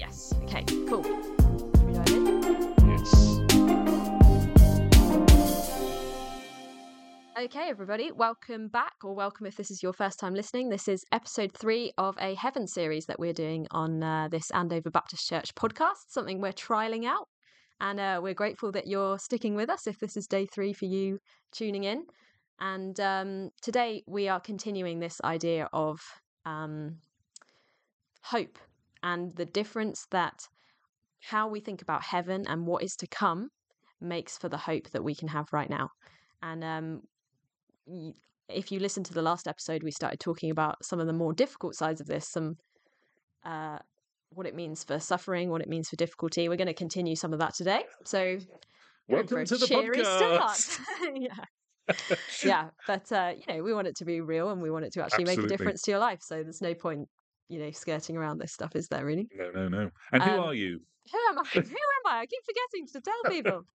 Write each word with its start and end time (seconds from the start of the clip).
Yes. 0.00 0.32
Okay. 0.44 0.64
Cool. 0.88 1.02
Should 1.02 1.84
we 1.84 1.92
dive 1.92 2.08
in? 2.08 2.42
Yes. 2.88 3.38
Okay, 7.38 7.68
everybody, 7.68 8.10
welcome 8.10 8.68
back, 8.68 8.94
or 9.04 9.14
welcome 9.14 9.44
if 9.44 9.56
this 9.56 9.70
is 9.70 9.82
your 9.82 9.92
first 9.92 10.18
time 10.18 10.32
listening. 10.32 10.70
This 10.70 10.88
is 10.88 11.04
episode 11.12 11.52
three 11.52 11.92
of 11.98 12.16
a 12.18 12.34
Heaven 12.34 12.66
series 12.66 13.04
that 13.06 13.18
we're 13.18 13.34
doing 13.34 13.66
on 13.72 14.02
uh, 14.02 14.28
this 14.30 14.50
Andover 14.52 14.90
Baptist 14.90 15.28
Church 15.28 15.54
podcast, 15.54 16.08
something 16.08 16.40
we're 16.40 16.52
trialing 16.52 17.04
out. 17.04 17.28
And 17.78 18.00
uh, 18.00 18.20
we're 18.22 18.32
grateful 18.32 18.72
that 18.72 18.86
you're 18.86 19.18
sticking 19.18 19.54
with 19.54 19.68
us 19.68 19.86
if 19.86 19.98
this 19.98 20.16
is 20.16 20.26
day 20.26 20.46
three 20.46 20.72
for 20.72 20.86
you 20.86 21.18
tuning 21.52 21.84
in. 21.84 22.04
And 22.58 22.98
um, 23.00 23.50
today 23.60 24.02
we 24.06 24.28
are 24.28 24.40
continuing 24.40 24.98
this 24.98 25.20
idea 25.22 25.68
of 25.74 26.00
um, 26.46 26.96
hope 28.22 28.58
and 29.02 29.34
the 29.36 29.44
difference 29.44 30.06
that 30.10 30.46
how 31.20 31.48
we 31.48 31.60
think 31.60 31.82
about 31.82 32.02
heaven 32.02 32.46
and 32.48 32.66
what 32.66 32.82
is 32.82 32.96
to 32.96 33.06
come 33.06 33.48
makes 34.00 34.38
for 34.38 34.48
the 34.48 34.56
hope 34.56 34.90
that 34.90 35.04
we 35.04 35.14
can 35.14 35.28
have 35.28 35.46
right 35.52 35.68
now. 35.68 35.90
And 36.42 36.64
um, 36.64 37.02
if 38.48 38.72
you 38.72 38.80
listen 38.80 39.04
to 39.04 39.14
the 39.14 39.22
last 39.22 39.46
episode, 39.46 39.82
we 39.82 39.90
started 39.90 40.20
talking 40.20 40.50
about 40.50 40.84
some 40.84 41.00
of 41.00 41.06
the 41.06 41.12
more 41.12 41.32
difficult 41.32 41.74
sides 41.74 42.00
of 42.00 42.06
this, 42.06 42.28
some 42.28 42.56
uh, 43.44 43.78
what 44.30 44.46
it 44.46 44.54
means 44.54 44.84
for 44.84 44.98
suffering, 44.98 45.50
what 45.50 45.60
it 45.60 45.68
means 45.68 45.88
for 45.88 45.96
difficulty. 45.96 46.48
We're 46.48 46.56
going 46.56 46.68
to 46.68 46.74
continue 46.74 47.16
some 47.16 47.32
of 47.32 47.38
that 47.40 47.54
today. 47.54 47.82
So, 48.04 48.38
Welcome 49.08 49.44
to 49.44 49.56
the 49.56 49.66
podcast. 49.66 50.58
start. 50.58 51.14
yeah. 51.14 51.44
yeah, 52.44 52.68
but 52.86 53.10
uh, 53.10 53.32
you 53.36 53.54
know, 53.54 53.62
we 53.62 53.74
want 53.74 53.88
it 53.88 53.96
to 53.96 54.04
be 54.04 54.20
real 54.20 54.50
and 54.50 54.62
we 54.62 54.70
want 54.70 54.84
it 54.84 54.92
to 54.92 55.02
actually 55.02 55.24
make 55.24 55.38
a 55.38 55.46
difference 55.46 55.82
to 55.82 55.90
your 55.90 56.00
life. 56.00 56.20
So 56.22 56.42
there's 56.42 56.62
no 56.62 56.74
point, 56.74 57.08
you 57.50 57.58
know, 57.58 57.70
skirting 57.72 58.16
around 58.16 58.38
this 58.38 58.52
stuff, 58.52 58.76
is 58.76 58.88
there 58.88 59.04
really? 59.04 59.28
No, 59.36 59.50
no, 59.50 59.68
no. 59.68 59.90
And 60.12 60.22
who 60.22 60.30
Um, 60.30 60.40
are 60.40 60.54
you? 60.54 60.80
Who 61.12 61.18
am 61.30 61.38
I? 61.38 61.44
Who 61.54 61.60
am 61.60 62.06
I? 62.06 62.18
I 62.20 62.26
keep 62.26 62.42
forgetting 62.44 62.86
to 62.92 63.00
tell 63.00 63.32
people. 63.32 63.66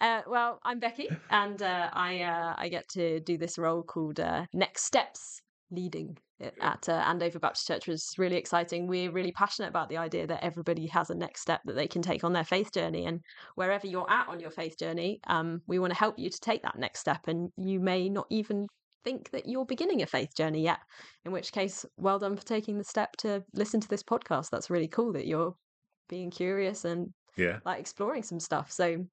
Uh, 0.00 0.22
well, 0.26 0.58
I'm 0.64 0.80
Becky, 0.80 1.08
and 1.30 1.60
uh, 1.62 1.90
I 1.92 2.22
uh, 2.22 2.54
I 2.56 2.68
get 2.68 2.88
to 2.90 3.20
do 3.20 3.36
this 3.38 3.58
role 3.58 3.82
called 3.82 4.18
uh, 4.18 4.46
Next 4.52 4.84
Steps 4.84 5.42
leading 5.70 6.18
at 6.60 6.88
uh, 6.88 6.92
Andover 7.06 7.38
Baptist 7.38 7.66
Church, 7.68 7.86
which 7.86 7.94
is 7.94 8.14
really 8.18 8.36
exciting. 8.36 8.86
We're 8.88 9.12
really 9.12 9.32
passionate 9.32 9.68
about 9.68 9.88
the 9.88 9.98
idea 9.98 10.26
that 10.26 10.42
everybody 10.42 10.86
has 10.88 11.10
a 11.10 11.14
next 11.14 11.42
step 11.42 11.60
that 11.66 11.74
they 11.74 11.86
can 11.86 12.02
take 12.02 12.24
on 12.24 12.32
their 12.32 12.44
faith 12.44 12.72
journey, 12.72 13.06
and 13.06 13.20
wherever 13.54 13.86
you're 13.86 14.10
at 14.10 14.28
on 14.28 14.40
your 14.40 14.50
faith 14.50 14.76
journey, 14.78 15.20
um, 15.28 15.60
we 15.68 15.78
want 15.78 15.92
to 15.92 15.98
help 15.98 16.18
you 16.18 16.30
to 16.30 16.40
take 16.40 16.62
that 16.62 16.78
next 16.78 17.00
step. 17.00 17.28
And 17.28 17.50
you 17.56 17.78
may 17.78 18.08
not 18.08 18.26
even 18.30 18.66
think 19.04 19.30
that 19.30 19.46
you're 19.46 19.64
beginning 19.66 20.02
a 20.02 20.06
faith 20.06 20.34
journey 20.36 20.62
yet, 20.62 20.78
in 21.24 21.32
which 21.32 21.52
case, 21.52 21.84
well 21.96 22.18
done 22.18 22.36
for 22.36 22.44
taking 22.44 22.78
the 22.78 22.84
step 22.84 23.16
to 23.18 23.44
listen 23.54 23.80
to 23.80 23.88
this 23.88 24.02
podcast. 24.02 24.50
That's 24.50 24.70
really 24.70 24.88
cool 24.88 25.12
that 25.12 25.26
you're 25.26 25.54
being 26.08 26.30
curious 26.30 26.84
and 26.84 27.08
Yeah. 27.36 27.60
like 27.64 27.80
exploring 27.80 28.22
some 28.22 28.40
stuff. 28.40 28.70
So 28.70 29.06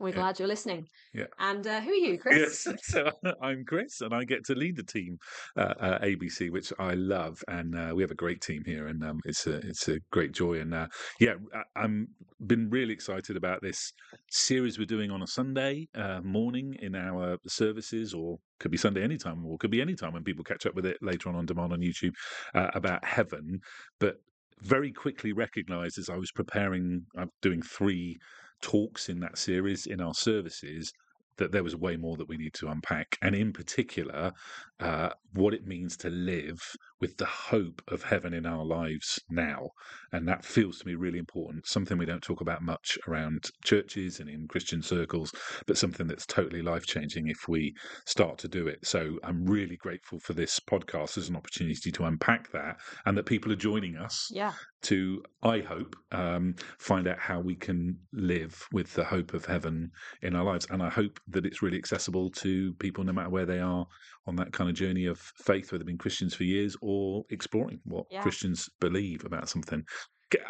we're 0.00 0.08
Yeah. 0.08 0.14
glad 0.14 0.38
you're 0.38 0.48
listening. 0.48 0.86
Yeah. 1.14 1.26
And 1.38 1.66
uh, 1.66 1.80
who 1.80 1.90
are 1.90 1.94
you, 1.94 2.18
Chris? 2.22 2.66
Yes, 2.66 2.76
so 2.84 3.10
I'm 3.42 3.64
Chris, 3.64 4.00
and 4.00 4.14
I 4.14 4.24
get 4.24 4.44
to 4.46 4.54
lead 4.54 4.76
the 4.76 4.82
team, 4.84 5.18
uh, 5.56 5.74
uh, 5.80 5.98
ABC, 6.00 6.50
which 6.50 6.72
I 6.78 6.94
love, 6.94 7.42
and 7.48 7.74
uh, 7.74 7.92
we 7.94 8.02
have 8.02 8.10
a 8.10 8.14
great 8.16 8.40
team 8.40 8.62
here, 8.64 8.86
and 8.86 9.02
um, 9.04 9.20
it's 9.24 9.46
a 9.46 9.56
it's 9.66 9.88
a 9.88 9.98
great 10.10 10.32
joy, 10.32 10.60
and 10.60 10.74
uh, 10.74 10.86
yeah, 11.20 11.34
I- 11.54 11.80
I'm 11.82 12.08
been 12.46 12.70
really 12.70 12.92
excited 12.92 13.36
about 13.36 13.60
this 13.62 13.92
series 14.30 14.78
we're 14.78 14.84
doing 14.86 15.10
on 15.10 15.22
a 15.22 15.26
Sunday 15.26 15.88
uh, 15.94 16.20
morning 16.22 16.76
in 16.80 16.94
our 16.94 17.36
services, 17.48 18.14
or 18.14 18.38
could 18.60 18.70
be 18.70 18.76
Sunday 18.76 19.02
anytime, 19.02 19.44
or 19.44 19.58
could 19.58 19.70
be 19.70 19.80
anytime 19.80 20.12
when 20.12 20.24
people 20.24 20.44
catch 20.44 20.66
up 20.66 20.74
with 20.74 20.86
it 20.86 20.98
later 21.02 21.28
on 21.28 21.34
on 21.34 21.46
demand 21.46 21.72
on 21.72 21.80
YouTube 21.80 22.12
uh, 22.54 22.68
about 22.74 23.04
heaven, 23.04 23.60
but 23.98 24.16
very 24.60 24.90
quickly 24.92 25.32
recognised 25.32 25.98
as 25.98 26.08
I 26.08 26.16
was 26.16 26.32
preparing, 26.32 27.06
I'm 27.16 27.30
doing 27.42 27.62
three 27.62 28.18
talks 28.60 29.08
in 29.08 29.20
that 29.20 29.38
series 29.38 29.86
in 29.86 30.00
our 30.00 30.14
services 30.14 30.92
that 31.36 31.52
there 31.52 31.62
was 31.62 31.76
way 31.76 31.96
more 31.96 32.16
that 32.16 32.28
we 32.28 32.36
need 32.36 32.54
to 32.54 32.68
unpack, 32.68 33.16
and 33.22 33.34
in 33.34 33.52
particular, 33.52 34.32
uh, 34.80 35.10
what 35.32 35.54
it 35.54 35.66
means 35.66 35.96
to 35.96 36.10
live 36.10 36.60
with 37.00 37.16
the 37.16 37.26
hope 37.26 37.82
of 37.88 38.02
heaven 38.02 38.34
in 38.34 38.46
our 38.46 38.64
lives 38.64 39.18
now. 39.30 39.70
And 40.12 40.26
that 40.28 40.44
feels 40.44 40.78
to 40.78 40.86
me 40.86 40.94
really 40.94 41.18
important, 41.18 41.66
something 41.66 41.98
we 41.98 42.06
don't 42.06 42.22
talk 42.22 42.40
about 42.40 42.62
much 42.62 42.98
around 43.06 43.50
churches 43.64 44.20
and 44.20 44.28
in 44.28 44.48
Christian 44.48 44.82
circles, 44.82 45.32
but 45.66 45.78
something 45.78 46.06
that's 46.06 46.26
totally 46.26 46.62
life 46.62 46.86
changing 46.86 47.28
if 47.28 47.48
we 47.48 47.74
start 48.06 48.38
to 48.38 48.48
do 48.48 48.66
it. 48.66 48.84
So 48.86 49.18
I'm 49.22 49.44
really 49.44 49.76
grateful 49.76 50.18
for 50.20 50.32
this 50.32 50.58
podcast 50.60 51.18
as 51.18 51.28
an 51.28 51.36
opportunity 51.36 51.90
to 51.92 52.04
unpack 52.04 52.50
that 52.52 52.76
and 53.06 53.16
that 53.16 53.26
people 53.26 53.52
are 53.52 53.56
joining 53.56 53.96
us 53.96 54.28
Yeah. 54.32 54.52
to, 54.82 55.22
I 55.42 55.60
hope, 55.60 55.96
um, 56.12 56.54
find 56.78 57.06
out 57.06 57.18
how 57.18 57.40
we 57.40 57.54
can 57.56 57.98
live 58.12 58.66
with 58.72 58.94
the 58.94 59.04
hope 59.04 59.34
of 59.34 59.44
heaven 59.44 59.90
in 60.22 60.34
our 60.34 60.44
lives. 60.44 60.66
And 60.70 60.82
I 60.82 60.88
hope 60.88 61.20
that 61.28 61.46
it's 61.46 61.62
really 61.62 61.78
accessible 61.78 62.30
to 62.30 62.72
people 62.74 63.04
no 63.04 63.12
matter 63.12 63.30
where 63.30 63.46
they 63.46 63.58
are 63.60 63.86
on 64.28 64.36
that 64.36 64.52
kind 64.52 64.70
of 64.70 64.76
journey 64.76 65.06
of 65.06 65.18
faith, 65.18 65.72
whether 65.72 65.78
they've 65.78 65.86
been 65.86 65.98
Christians 65.98 66.34
for 66.34 66.44
years 66.44 66.76
or 66.82 67.24
exploring 67.30 67.80
what 67.84 68.06
Yeah. 68.10 68.20
Christians 68.20 68.68
believe 68.80 69.24
about 69.24 69.48
something. 69.48 69.84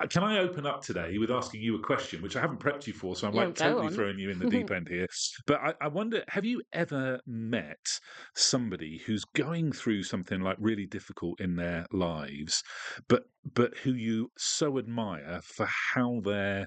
Uh, 0.01 0.07
can 0.09 0.25
I 0.25 0.39
open 0.39 0.67
up 0.67 0.83
today 0.83 1.19
with 1.19 1.31
asking 1.31 1.63
you 1.63 1.77
a 1.77 1.83
question, 1.83 2.21
which 2.21 2.35
I 2.35 2.41
haven't 2.41 2.59
prepped 2.59 2.89
you 2.89 2.93
for, 2.93 3.15
so 3.15 3.29
I'm 3.29 3.35
Yeah, 3.35 3.45
like 3.47 3.55
totally 3.55 3.87
on. 3.87 3.95
throwing 3.95 4.19
you 4.19 4.29
in 4.29 4.41
the 4.41 4.47
deep 4.47 4.73
end 4.73 4.89
here. 4.89 5.07
But 5.47 5.61
I, 5.61 5.75
I 5.83 5.89
wonder, 5.89 6.25
have 6.29 6.45
you 6.45 6.63
ever 6.73 7.21
met 7.27 8.01
somebody 8.35 8.99
who's 8.99 9.25
going 9.25 9.71
through 9.71 10.03
something 10.03 10.41
like 10.41 10.57
really 10.59 10.87
difficult 10.87 11.41
in 11.41 11.55
their 11.57 11.87
lives, 11.93 12.63
but 13.09 13.25
but 13.45 13.77
who 13.79 13.93
you 13.93 14.33
so 14.37 14.79
admire 14.79 15.41
for 15.45 15.67
how 15.95 16.21
they're 16.25 16.67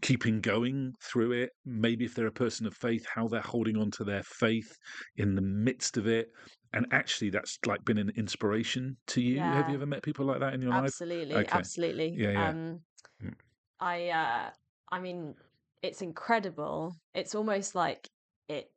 keeping 0.00 0.40
going 0.40 0.92
through 1.02 1.32
it? 1.32 1.50
Maybe 1.64 2.04
if 2.04 2.14
they're 2.14 2.26
a 2.26 2.32
person 2.32 2.66
of 2.66 2.74
faith, 2.74 3.06
how 3.14 3.28
they're 3.28 3.40
holding 3.40 3.76
on 3.76 3.90
to 3.92 4.04
their 4.04 4.22
faith 4.22 4.76
in 5.16 5.34
the 5.34 5.42
midst 5.42 5.96
of 5.96 6.06
it. 6.06 6.28
And 6.72 6.86
actually, 6.92 7.30
that's 7.30 7.58
like 7.66 7.84
been 7.84 7.98
an 7.98 8.10
inspiration 8.16 8.96
to 9.08 9.20
you. 9.20 9.52
Have 9.52 9.68
you 9.68 9.74
ever 9.74 9.86
met 9.86 10.02
people 10.02 10.24
like 10.24 10.40
that 10.40 10.54
in 10.54 10.62
your 10.62 10.72
life? 10.72 10.94
Absolutely. 10.94 11.34
Okay. 11.34 11.48
Absolutely. 11.48 12.22
Yeah, 12.22 12.30
yeah. 12.32 12.50
Um, 12.50 12.80
Mm. 13.22 13.34
I, 13.80 14.08
uh, 14.10 14.50
I 14.90 15.00
mean, 15.00 15.34
it's 15.82 16.02
incredible. 16.02 16.94
It's 17.14 17.34
almost 17.34 17.74
like 17.74 18.08
it, 18.48 18.72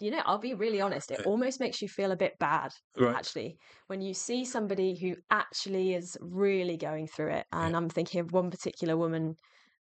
you 0.00 0.10
know, 0.10 0.22
I'll 0.24 0.38
be 0.38 0.54
really 0.54 0.80
honest. 0.80 1.10
It 1.10 1.20
almost 1.24 1.60
makes 1.60 1.80
you 1.80 1.88
feel 1.88 2.10
a 2.12 2.16
bit 2.16 2.38
bad, 2.38 2.72
Right. 2.96 3.16
actually, 3.16 3.58
when 3.86 4.00
you 4.00 4.12
see 4.14 4.44
somebody 4.44 4.98
who 4.98 5.16
actually 5.30 5.94
is 5.94 6.16
really 6.20 6.76
going 6.76 7.06
through 7.06 7.30
it. 7.32 7.46
And 7.52 7.70
Yeah. 7.70 7.76
I'm 7.76 7.88
thinking 7.88 8.20
of 8.20 8.32
one 8.32 8.50
particular 8.50 8.96
woman 8.96 9.36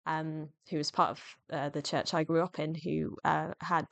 um, 0.06 0.50
who 0.70 0.78
was 0.78 0.92
part 0.92 1.12
of 1.12 1.24
uh, 1.52 1.70
the 1.70 1.82
church 1.82 2.14
I 2.14 2.24
grew 2.24 2.42
up 2.44 2.60
in 2.60 2.76
who 2.76 3.16
uh, 3.24 3.54
had, 3.62 3.86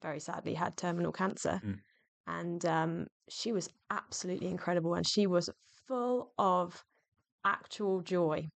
very 0.00 0.20
sadly, 0.20 0.54
had 0.54 0.76
terminal 0.76 1.12
cancer. 1.12 1.60
Mm. 1.64 1.78
And 2.26 2.64
um, 2.66 3.06
she 3.28 3.52
was 3.52 3.68
absolutely 3.90 4.48
incredible. 4.48 4.94
And 4.94 5.06
she 5.06 5.26
was 5.26 5.50
full 5.86 6.32
of 6.38 6.82
actual 7.44 8.00
joy 8.00 8.48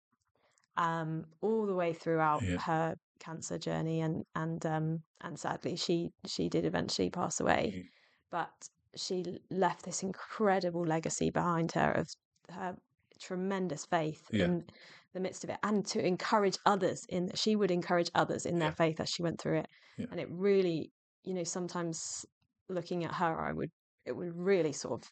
um, 0.77 1.25
all 1.41 1.67
the 1.67 1.75
way 1.75 1.93
throughout 1.93 2.43
Yeah. 2.43 2.59
her 2.59 2.95
cancer 3.21 3.59
journey. 3.59 4.01
And 4.03 4.25
and 4.35 4.65
um, 4.67 4.99
and 5.23 5.39
sadly, 5.39 5.77
she 5.77 6.11
she 6.27 6.49
did 6.49 6.65
eventually 6.65 7.11
pass 7.11 7.41
away. 7.41 7.73
Mm. 7.75 7.85
But 8.31 8.53
she 8.97 9.39
left 9.51 9.85
this 9.85 10.03
incredible 10.03 10.85
legacy 10.85 11.31
behind 11.31 11.73
her 11.73 11.91
of 11.93 12.09
her 12.51 12.77
tremendous 13.21 13.87
faith 13.87 14.23
Yeah. 14.31 14.45
in 14.45 14.65
the 15.15 15.21
midst 15.21 15.45
of 15.45 15.51
it 15.51 15.59
and 15.63 15.87
to 15.87 16.05
encourage 16.05 16.59
others 16.67 17.07
in 17.09 17.31
she 17.35 17.57
would 17.57 17.71
encourage 17.71 18.11
others 18.15 18.45
in 18.45 18.59
their 18.59 18.69
Yeah. 18.71 18.75
faith 18.75 19.01
as 19.01 19.09
she 19.09 19.23
went 19.23 19.41
through 19.41 19.59
it 19.59 19.69
Yeah. 19.97 20.07
and 20.11 20.21
it 20.21 20.29
really 20.31 20.91
you 21.23 21.35
know 21.35 21.45
sometimes 21.45 22.27
looking 22.69 23.05
at 23.05 23.15
her 23.15 23.41
i 23.41 23.53
would 23.53 23.71
it 24.05 24.13
would 24.13 24.37
really 24.37 24.73
sort 24.73 25.01
of 25.03 25.09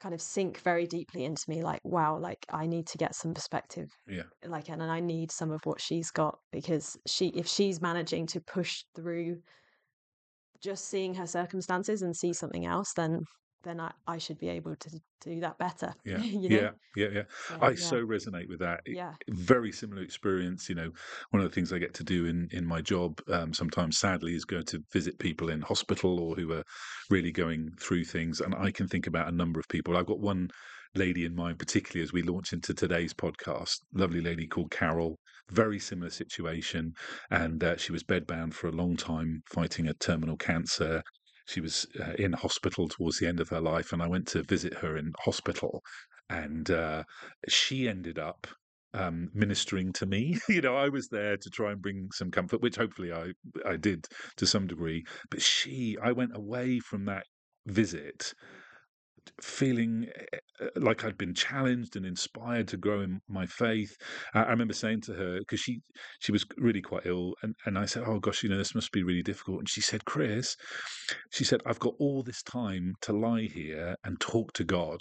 kind 0.00 0.14
of 0.14 0.20
sink 0.20 0.58
very 0.60 0.86
deeply 0.86 1.24
into 1.24 1.42
me 1.48 1.62
like 1.62 1.80
wow 1.84 2.16
like 2.18 2.44
i 2.50 2.66
need 2.66 2.86
to 2.86 2.98
get 2.98 3.14
some 3.14 3.34
perspective 3.34 3.88
Yeah. 4.06 4.22
like 4.46 4.68
and 4.68 4.82
i 4.82 5.00
need 5.00 5.30
some 5.30 5.50
of 5.50 5.60
what 5.64 5.80
she's 5.80 6.10
got 6.10 6.38
because 6.52 6.96
she 7.06 7.28
if 7.28 7.46
she's 7.46 7.80
managing 7.80 8.26
to 8.28 8.40
push 8.40 8.84
through 8.94 9.42
just 10.60 10.86
seeing 10.88 11.14
her 11.14 11.26
circumstances 11.26 12.02
and 12.02 12.16
see 12.16 12.32
something 12.32 12.64
else 12.66 12.92
then 12.94 13.20
then 13.62 13.80
i, 13.80 13.92
I 14.06 14.18
should 14.18 14.38
be 14.38 14.48
able 14.48 14.76
to 14.76 15.00
do 15.20 15.40
that 15.40 15.58
better 15.58 15.94
Yeah. 16.04 16.18
you 16.18 16.48
know 16.48 16.56
Yeah. 16.56 16.70
Yeah. 16.96 17.08
Yeah. 17.12 17.22
so, 17.48 17.58
I 17.60 17.70
yeah. 17.70 17.76
so 17.76 17.96
resonate 18.04 18.48
with 18.48 18.60
that. 18.60 18.80
Yeah 18.86 19.14
very 19.48 19.72
similar 19.72 20.02
experience. 20.02 20.68
You 20.68 20.74
know, 20.74 20.90
one 21.30 21.42
of 21.42 21.48
the 21.48 21.54
things 21.54 21.72
I 21.72 21.78
get 21.78 21.94
to 21.94 22.04
do 22.04 22.26
in 22.26 22.48
in 22.52 22.66
my 22.66 22.80
job 22.80 23.20
um, 23.28 23.52
sometimes, 23.54 23.98
sadly, 23.98 24.34
is 24.34 24.44
go 24.44 24.62
to 24.62 24.82
visit 24.92 25.18
people 25.18 25.50
in 25.50 25.60
hospital 25.60 26.20
or 26.20 26.36
who 26.36 26.52
are 26.52 26.62
really 27.10 27.32
going 27.32 27.70
through 27.80 28.04
things. 28.04 28.40
And 28.40 28.54
I 28.54 28.70
can 28.70 28.88
think 28.88 29.06
about 29.06 29.28
a 29.28 29.36
number 29.36 29.60
of 29.60 29.68
people. 29.68 29.96
I've 29.96 30.06
got 30.06 30.20
one 30.20 30.48
lady 30.94 31.24
in 31.24 31.34
mind, 31.34 31.58
particularly 31.58 32.02
as 32.02 32.12
we 32.12 32.22
launch 32.22 32.52
into 32.52 32.74
today's 32.74 33.14
podcast. 33.14 33.78
Lovely 33.94 34.20
lady 34.20 34.46
called 34.46 34.70
Carol. 34.70 35.18
Very 35.50 35.78
similar 35.78 36.10
situation, 36.10 36.92
and 37.30 37.64
uh, 37.64 37.76
she 37.78 37.90
was 37.90 38.04
bedbound 38.04 38.52
for 38.52 38.68
a 38.68 38.72
long 38.72 38.96
time, 38.96 39.40
fighting 39.46 39.88
a 39.88 39.94
terminal 39.94 40.36
cancer. 40.36 41.02
She 41.48 41.60
was 41.60 41.86
uh, 41.98 42.12
in 42.18 42.34
hospital 42.34 42.88
towards 42.88 43.18
the 43.18 43.26
end 43.26 43.40
of 43.40 43.48
her 43.48 43.60
life, 43.60 43.92
and 43.92 44.02
I 44.02 44.06
went 44.06 44.28
to 44.28 44.42
visit 44.42 44.74
her 44.74 44.96
in 44.96 45.12
hospital, 45.18 45.82
and 46.28 46.70
uh, 46.70 47.04
she 47.48 47.88
ended 47.88 48.18
up 48.18 48.46
um, 48.92 49.30
ministering 49.32 49.92
to 49.94 50.06
me. 50.06 50.38
you 50.48 50.60
know, 50.60 50.76
I 50.76 50.90
was 50.90 51.08
there 51.08 51.36
to 51.38 51.50
try 51.50 51.72
and 51.72 51.80
bring 51.80 52.10
some 52.12 52.30
comfort, 52.30 52.60
which 52.60 52.76
hopefully 52.76 53.12
I 53.12 53.32
I 53.66 53.76
did 53.76 54.06
to 54.36 54.46
some 54.46 54.66
degree. 54.66 55.04
But 55.30 55.40
she, 55.40 55.96
I 56.02 56.12
went 56.12 56.36
away 56.36 56.80
from 56.80 57.06
that 57.06 57.24
visit 57.66 58.34
feeling 59.40 60.06
eh, 60.16 60.38
eh, 60.60 60.68
like 60.76 61.04
I'd 61.04 61.18
been 61.18 61.34
challenged 61.34 61.96
and 61.96 62.06
inspired 62.06 62.68
to 62.68 62.76
grow 62.76 63.00
in 63.00 63.20
my 63.28 63.46
faith. 63.46 63.96
I, 64.34 64.50
remember 64.50 64.74
saying 64.74 65.02
to 65.02 65.14
her 65.14 65.38
because 65.38 65.60
she 65.60 65.80
she 66.20 66.32
was 66.32 66.44
really 66.56 66.82
quite 66.82 67.06
ill, 67.06 67.34
and 67.42 67.54
and 67.66 67.78
I 67.78 67.86
said, 67.86 68.04
"Oh 68.06 68.18
gosh, 68.18 68.42
you 68.42 68.48
know 68.48 68.58
this 68.58 68.74
must 68.74 68.92
be 68.92 69.02
really 69.02 69.22
difficult." 69.22 69.60
And 69.60 69.68
she 69.68 69.80
said, 69.80 70.04
"Chris," 70.04 70.56
she 71.30 71.44
said, 71.44 71.62
"I've 71.66 71.80
got 71.80 71.94
all 71.98 72.22
this 72.22 72.42
time 72.42 72.94
to 73.02 73.12
lie 73.12 73.48
here 73.52 73.96
and 74.04 74.20
talk 74.20 74.52
to 74.54 74.64
God." 74.64 75.00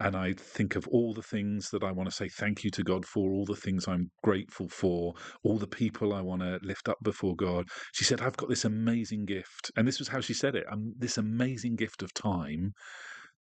and 0.00 0.16
I 0.16 0.32
think 0.32 0.74
of 0.74 0.88
all 0.88 1.14
the 1.14 1.22
things 1.22 1.70
that 1.70 1.84
I 1.84 1.92
want 1.92 2.08
to 2.08 2.14
say 2.14 2.28
thank 2.28 2.64
you 2.64 2.70
to 2.72 2.82
God 2.82 3.04
for, 3.06 3.30
all 3.30 3.44
the 3.44 3.54
things 3.54 3.86
I'm 3.86 4.10
grateful 4.22 4.68
for, 4.68 5.14
all 5.44 5.56
the 5.56 5.66
people 5.66 6.12
I 6.12 6.20
want 6.20 6.42
to 6.42 6.58
lift 6.62 6.88
up 6.88 6.98
before 7.02 7.36
God. 7.36 7.66
She 7.92 8.04
said, 8.04 8.20
I've 8.20 8.36
got 8.36 8.48
this 8.48 8.64
amazing 8.64 9.24
gift. 9.24 9.70
And 9.76 9.86
this 9.86 10.00
was 10.00 10.08
how 10.08 10.20
she 10.20 10.34
said 10.34 10.56
it 10.56 10.64
um, 10.70 10.94
this 10.98 11.16
amazing 11.16 11.76
gift 11.76 12.02
of 12.02 12.12
time 12.12 12.72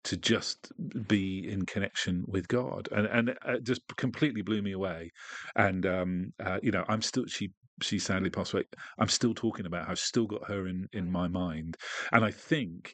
to 0.03 0.17
just 0.17 0.71
be 1.07 1.47
in 1.49 1.65
connection 1.65 2.23
with 2.27 2.47
God, 2.47 2.89
and 2.91 3.05
and 3.07 3.29
it 3.29 3.63
just 3.63 3.81
completely 3.97 4.41
blew 4.41 4.61
me 4.61 4.71
away. 4.71 5.11
And 5.55 5.85
um, 5.85 6.33
uh, 6.43 6.59
you 6.63 6.71
know, 6.71 6.83
I'm 6.87 7.01
still 7.01 7.25
she 7.27 7.51
she 7.81 7.99
sadly 7.99 8.29
passed 8.29 8.53
away. 8.53 8.63
I'm 8.99 9.07
still 9.07 9.33
talking 9.33 9.65
about 9.65 9.85
her. 9.85 9.91
I've 9.91 9.99
still 9.99 10.25
got 10.25 10.47
her 10.47 10.67
in 10.67 10.87
in 10.93 11.11
my 11.11 11.27
mind, 11.27 11.77
and 12.11 12.23
I 12.25 12.31
think 12.31 12.93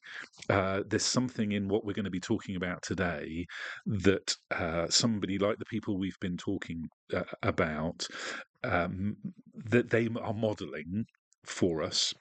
uh, 0.50 0.84
there's 0.88 1.06
something 1.06 1.52
in 1.52 1.68
what 1.68 1.86
we're 1.86 1.94
going 1.94 2.06
to 2.06 2.12
be 2.12 2.20
talking 2.20 2.56
about 2.56 2.82
today 2.82 3.46
that 3.86 4.36
uh, 4.52 4.88
somebody 4.90 5.38
like 5.38 5.58
the 5.60 5.66
people 5.66 5.98
we've 5.98 6.20
been 6.20 6.38
talking 6.38 6.90
uh, 7.14 7.24
about 7.44 8.08
um, 8.64 9.16
that 9.66 9.90
they 9.90 10.10
are 10.22 10.34
modelling 10.34 11.06
for 11.46 11.82
us 11.82 12.14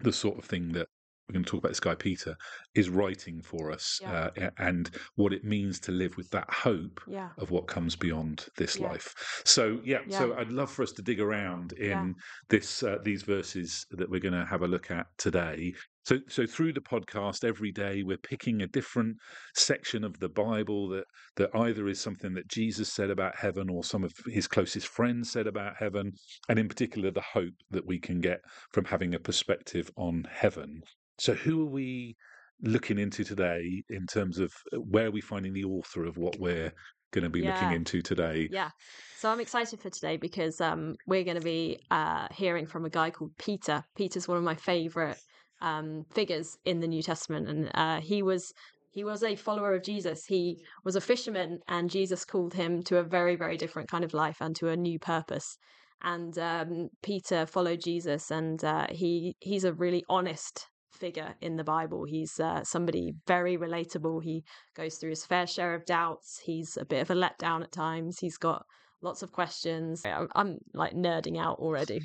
the 0.00 0.12
sort 0.12 0.38
of 0.38 0.44
thing 0.44 0.72
that 0.72 0.88
we're 1.28 1.34
going 1.34 1.44
to 1.44 1.50
talk 1.50 1.58
about 1.58 1.70
this 1.70 1.80
guy 1.80 1.94
Peter 1.94 2.36
is 2.74 2.88
writing 2.88 3.42
for 3.42 3.72
us 3.72 3.98
Yeah. 4.00 4.30
uh, 4.38 4.50
and 4.58 4.90
what 5.16 5.32
it 5.32 5.44
means 5.44 5.80
to 5.80 5.92
live 5.92 6.16
with 6.16 6.30
that 6.30 6.48
hope 6.50 7.00
Yeah. 7.08 7.30
of 7.38 7.50
what 7.50 7.66
comes 7.66 7.96
beyond 7.96 8.46
this 8.56 8.76
Yeah. 8.78 8.88
life. 8.88 9.42
So 9.44 9.80
yeah, 9.84 10.02
so 10.08 10.34
I'd 10.36 10.52
love 10.52 10.70
for 10.70 10.82
us 10.82 10.92
to 10.92 11.02
dig 11.02 11.20
around 11.20 11.72
in 11.72 12.14
this 12.48 12.82
uh, 12.82 12.98
these 13.02 13.22
verses 13.22 13.86
that 13.90 14.08
we're 14.08 14.20
going 14.20 14.34
to 14.34 14.44
have 14.46 14.62
a 14.62 14.68
look 14.68 14.90
at 14.90 15.06
today. 15.18 15.74
So 16.04 16.20
so 16.28 16.46
through 16.46 16.74
the 16.74 16.80
podcast 16.80 17.42
every 17.42 17.72
day 17.72 18.04
we're 18.04 18.18
picking 18.18 18.62
a 18.62 18.68
different 18.68 19.16
section 19.56 20.04
of 20.04 20.20
the 20.20 20.28
Bible 20.28 20.88
that 20.90 21.04
that 21.36 21.50
either 21.54 21.88
is 21.88 22.00
something 22.00 22.34
that 22.34 22.46
Jesus 22.48 22.92
said 22.92 23.10
about 23.10 23.34
heaven 23.36 23.68
or 23.68 23.82
some 23.82 24.04
of 24.04 24.12
his 24.26 24.46
closest 24.46 24.86
friends 24.86 25.32
said 25.32 25.48
about 25.48 25.76
heaven 25.76 26.12
and 26.48 26.58
in 26.60 26.68
particular 26.68 27.10
the 27.10 27.20
hope 27.20 27.54
that 27.70 27.86
we 27.86 27.98
can 27.98 28.20
get 28.20 28.38
from 28.72 28.84
having 28.84 29.14
a 29.14 29.18
perspective 29.18 29.90
on 29.96 30.24
heaven. 30.30 30.82
So 31.18 31.34
who 31.34 31.62
are 31.62 31.70
we 31.70 32.16
looking 32.62 32.98
into 32.98 33.24
today 33.24 33.82
in 33.88 34.06
terms 34.06 34.38
of 34.38 34.52
uh, 34.72 34.78
where 34.78 35.06
are 35.06 35.10
we 35.10 35.20
finding 35.20 35.52
the 35.52 35.64
author 35.64 36.04
of 36.04 36.16
what 36.16 36.38
we're 36.38 36.72
going 37.12 37.24
to 37.24 37.30
be 37.30 37.42
looking 37.42 37.72
into 37.72 38.02
today? 38.02 38.48
Yeah. 38.50 38.70
So 39.18 39.30
I'm 39.30 39.40
excited 39.40 39.80
for 39.80 39.90
today 39.90 40.16
because 40.16 40.60
um, 40.60 40.94
we're 41.06 41.24
going 41.24 41.38
to 41.38 41.44
be 41.44 41.78
uh, 41.90 42.28
hearing 42.30 42.66
from 42.66 42.84
a 42.84 42.90
guy 42.90 43.10
called 43.10 43.32
Peter. 43.38 43.82
Peter's 43.96 44.28
one 44.28 44.38
of 44.38 44.44
my 44.44 44.54
favorite 44.54 45.18
um, 45.60 46.04
figures 46.12 46.56
in 46.64 46.80
the 46.80 46.88
New 46.88 47.02
Testament, 47.02 47.48
and 47.48 47.70
uh, 47.74 48.00
he 48.00 48.22
was 48.22 48.52
he 48.90 49.04
was 49.04 49.22
a 49.22 49.36
follower 49.36 49.74
of 49.74 49.82
Jesus. 49.82 50.24
He 50.26 50.62
was 50.84 50.96
a 50.96 51.00
fisherman, 51.00 51.60
and 51.68 51.90
Jesus 51.90 52.24
called 52.24 52.54
him 52.54 52.82
to 52.84 52.98
a 52.98 53.02
very 53.02 53.36
very 53.36 53.56
different 53.56 53.88
kind 53.88 54.04
of 54.04 54.12
life 54.14 54.36
and 54.40 54.54
to 54.56 54.68
a 54.68 54.76
new 54.76 54.98
purpose. 54.98 55.56
And 56.02 56.38
um, 56.38 56.88
Peter 57.02 57.46
followed 57.46 57.80
Jesus, 57.82 58.30
and 58.30 58.62
uh, 58.62 58.86
he 58.90 59.34
he's 59.40 59.64
a 59.64 59.72
really 59.72 60.04
honest 60.10 60.66
figure 60.96 61.34
in 61.40 61.56
the 61.56 61.64
Bible. 61.64 62.04
He's 62.04 62.40
uh, 62.40 62.64
somebody 62.64 63.14
very 63.26 63.56
relatable. 63.56 64.22
He 64.22 64.44
goes 64.74 64.96
through 64.96 65.10
his 65.10 65.24
fair 65.24 65.46
share 65.46 65.74
of 65.74 65.84
doubts. 65.86 66.40
He's 66.44 66.76
a 66.76 66.84
bit 66.84 67.02
of 67.02 67.10
a 67.10 67.14
letdown 67.14 67.62
at 67.62 67.72
times. 67.72 68.18
He's 68.18 68.36
got 68.36 68.64
lots 69.02 69.22
of 69.22 69.32
questions. 69.32 70.02
I'm, 70.04 70.28
I'm 70.34 70.58
like 70.74 70.94
nerding 70.94 71.38
out 71.38 71.58
already. 71.58 72.00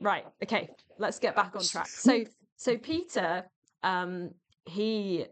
right. 0.00 0.24
Okay. 0.42 0.68
Let's 0.98 1.18
get 1.18 1.34
back 1.36 1.54
on 1.56 1.62
track. 1.62 1.86
So, 1.86 2.24
so 2.56 2.76
Peter, 2.76 3.44
um, 3.82 4.30
he 4.66 5.26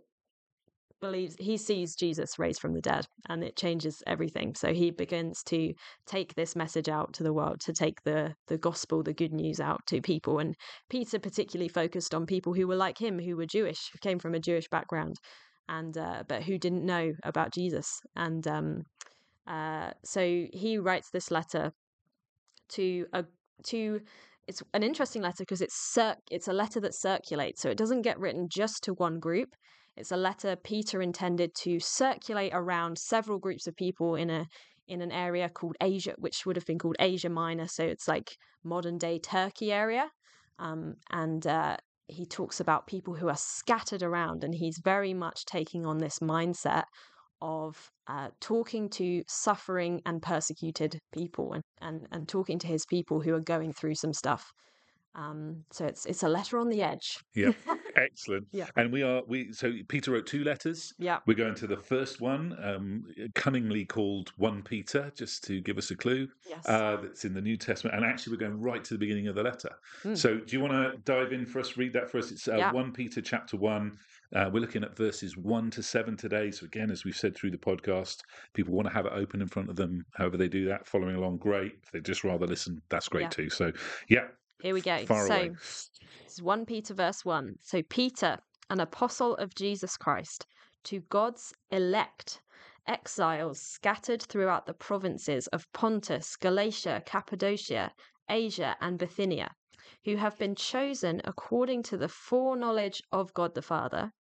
believes 1.00 1.36
he 1.38 1.56
sees 1.56 1.96
Jesus 1.96 2.38
raised 2.38 2.60
from 2.60 2.74
the 2.74 2.80
dead 2.80 3.06
and 3.28 3.42
it 3.42 3.56
changes 3.56 4.02
everything. 4.06 4.54
So 4.54 4.72
he 4.72 4.90
begins 4.90 5.42
to 5.44 5.72
take 6.06 6.34
this 6.34 6.54
message 6.54 6.88
out 6.88 7.12
to 7.14 7.22
the 7.22 7.32
world, 7.32 7.60
to 7.60 7.72
take 7.72 8.02
the 8.04 8.34
the 8.48 8.58
gospel, 8.58 9.02
the 9.02 9.12
good 9.12 9.32
news 9.32 9.60
out 9.60 9.80
to 9.86 10.00
people. 10.00 10.38
And 10.38 10.54
Peter 10.88 11.18
particularly 11.18 11.68
focused 11.68 12.14
on 12.14 12.26
people 12.26 12.54
who 12.54 12.66
were 12.66 12.76
like 12.76 12.98
him, 12.98 13.18
who 13.18 13.36
were 13.36 13.46
Jewish, 13.46 13.90
who 13.92 13.98
came 13.98 14.18
from 14.18 14.34
a 14.34 14.40
Jewish 14.40 14.68
background, 14.68 15.16
and 15.68 15.96
uh, 15.96 16.24
but 16.28 16.42
who 16.42 16.58
didn't 16.58 16.84
know 16.84 17.12
about 17.24 17.52
Jesus. 17.52 18.00
And 18.16 18.46
um, 18.46 18.82
uh, 19.46 19.90
so 20.04 20.46
he 20.52 20.78
writes 20.78 21.10
this 21.10 21.30
letter 21.30 21.72
to 22.70 23.06
a 23.12 23.24
to 23.64 24.00
it's 24.46 24.62
an 24.74 24.82
interesting 24.82 25.22
letter 25.22 25.42
because 25.44 25.60
it's 25.60 25.76
cir- 25.76 26.16
it's 26.30 26.48
a 26.48 26.52
letter 26.52 26.80
that 26.80 26.94
circulates, 26.94 27.62
so 27.62 27.70
it 27.70 27.78
doesn't 27.78 28.02
get 28.02 28.18
written 28.18 28.48
just 28.50 28.82
to 28.84 28.94
one 28.94 29.20
group. 29.20 29.54
It's 30.00 30.12
a 30.12 30.16
letter 30.16 30.56
Peter 30.56 31.02
intended 31.02 31.54
to 31.56 31.78
circulate 31.78 32.52
around 32.54 32.96
several 32.96 33.38
groups 33.38 33.66
of 33.66 33.76
people 33.76 34.14
in 34.14 34.30
a 34.30 34.46
in 34.88 35.02
an 35.02 35.12
area 35.12 35.48
called 35.48 35.76
Asia, 35.80 36.14
which 36.18 36.44
would 36.44 36.56
have 36.56 36.66
been 36.66 36.78
called 36.78 36.96
Asia 36.98 37.28
Minor. 37.28 37.68
So 37.68 37.84
it's 37.84 38.08
like 38.08 38.36
modern 38.64 38.98
day 38.98 39.20
Turkey 39.20 39.72
area. 39.72 40.10
Um, 40.58 40.94
and 41.10 41.46
uh, 41.46 41.76
he 42.08 42.26
talks 42.26 42.58
about 42.60 42.88
people 42.88 43.14
who 43.14 43.28
are 43.28 43.36
scattered 43.36 44.02
around, 44.02 44.42
and 44.42 44.54
he's 44.54 44.80
very 44.82 45.14
much 45.14 45.44
taking 45.44 45.86
on 45.86 45.98
this 45.98 46.18
mindset 46.18 46.84
of 47.42 47.90
uh, 48.08 48.28
talking 48.40 48.88
to 48.90 49.22
suffering 49.28 50.00
and 50.04 50.20
persecuted 50.20 50.98
people 51.12 51.52
and, 51.52 51.62
and, 51.80 52.06
and 52.10 52.28
talking 52.28 52.58
to 52.58 52.66
his 52.66 52.84
people 52.86 53.20
who 53.20 53.34
are 53.34 53.40
going 53.40 53.72
through 53.72 53.94
some 53.94 54.12
stuff. 54.12 54.52
Um, 55.14 55.64
so 55.70 55.86
it's 55.86 56.06
it's 56.06 56.22
a 56.22 56.28
letter 56.28 56.58
on 56.58 56.68
the 56.68 56.82
edge. 56.82 57.18
Yeah, 57.34 57.52
excellent. 57.96 58.46
Yeah. 58.52 58.66
And 58.76 58.92
we 58.92 59.02
are 59.02 59.22
we 59.26 59.52
so 59.52 59.72
Peter 59.88 60.12
wrote 60.12 60.26
two 60.26 60.44
letters. 60.44 60.92
Yeah. 60.98 61.18
We're 61.26 61.34
going 61.34 61.54
to 61.56 61.66
the 61.66 61.76
first 61.76 62.20
one, 62.20 62.56
um, 62.62 63.04
cunningly 63.34 63.84
called 63.84 64.32
one 64.36 64.62
Peter, 64.62 65.12
just 65.16 65.44
to 65.44 65.60
give 65.60 65.78
us 65.78 65.90
a 65.90 65.96
clue. 65.96 66.28
Yes. 66.48 66.66
Uh, 66.66 66.98
that's 67.02 67.24
in 67.24 67.34
the 67.34 67.40
New 67.40 67.56
Testament, 67.56 67.96
and 67.96 68.04
actually 68.04 68.34
we're 68.36 68.48
going 68.48 68.60
right 68.60 68.82
to 68.84 68.94
the 68.94 68.98
beginning 68.98 69.28
of 69.28 69.34
the 69.34 69.42
letter. 69.42 69.70
Mm. 70.04 70.16
So, 70.16 70.38
do 70.38 70.56
you 70.56 70.60
want 70.62 70.72
to 70.72 70.98
dive 71.04 71.32
in 71.32 71.46
for 71.46 71.60
us? 71.60 71.76
Read 71.76 71.92
that 71.94 72.10
for 72.10 72.18
us. 72.18 72.30
It's 72.30 72.48
uh, 72.48 72.56
Yeah. 72.56 72.72
one 72.72 72.92
Peter 72.92 73.20
chapter 73.20 73.56
one. 73.56 73.98
Uh, 74.34 74.48
we're 74.52 74.60
looking 74.60 74.84
at 74.84 74.96
verses 74.96 75.36
one 75.36 75.70
to 75.72 75.82
seven 75.82 76.16
today. 76.16 76.50
So, 76.52 76.64
again, 76.66 76.90
as 76.90 77.04
we've 77.04 77.16
said 77.16 77.34
through 77.34 77.50
the 77.50 77.58
podcast, 77.58 78.18
people 78.54 78.74
want 78.74 78.86
to 78.88 78.94
have 78.94 79.06
it 79.06 79.12
open 79.12 79.42
in 79.42 79.48
front 79.48 79.68
of 79.68 79.76
them. 79.76 80.04
However, 80.14 80.36
they 80.36 80.48
do 80.48 80.66
that, 80.66 80.86
following 80.86 81.16
along, 81.16 81.38
great. 81.38 81.74
If 81.82 81.90
they 81.92 82.00
just 82.00 82.22
rather 82.24 82.46
listen, 82.46 82.80
that's 82.90 83.08
great 83.08 83.22
Yeah. 83.22 83.28
too. 83.30 83.50
So, 83.50 83.72
yeah, 84.08 84.28
Here 84.62 84.72
we 84.74 84.80
go. 84.82 85.04
far 85.06 85.26
so 85.26 85.34
away. 85.34 85.50
Is 86.34 86.42
1 86.42 86.64
Peter 86.64 86.94
verse 86.94 87.24
1. 87.24 87.56
So 87.60 87.82
Peter, 87.82 88.38
an 88.68 88.78
apostle 88.78 89.34
of 89.36 89.54
Jesus 89.54 89.96
Christ, 89.96 90.46
to 90.84 91.00
God's 91.00 91.52
elect, 91.70 92.40
exiles 92.86 93.60
scattered 93.60 94.22
throughout 94.22 94.64
the 94.64 94.74
provinces 94.74 95.48
of 95.48 95.70
Pontus, 95.72 96.36
Galatia, 96.36 97.02
Cappadocia, 97.04 97.92
Asia, 98.28 98.76
and 98.80 98.96
Bithynia, 98.96 99.50
who 100.04 100.16
have 100.16 100.38
been 100.38 100.54
chosen 100.54 101.20
according 101.24 101.82
to 101.82 101.96
the 101.96 102.08
foreknowledge 102.08 103.02
of 103.10 103.34
God 103.34 103.54
the 103.54 103.62
Father, 103.62 104.12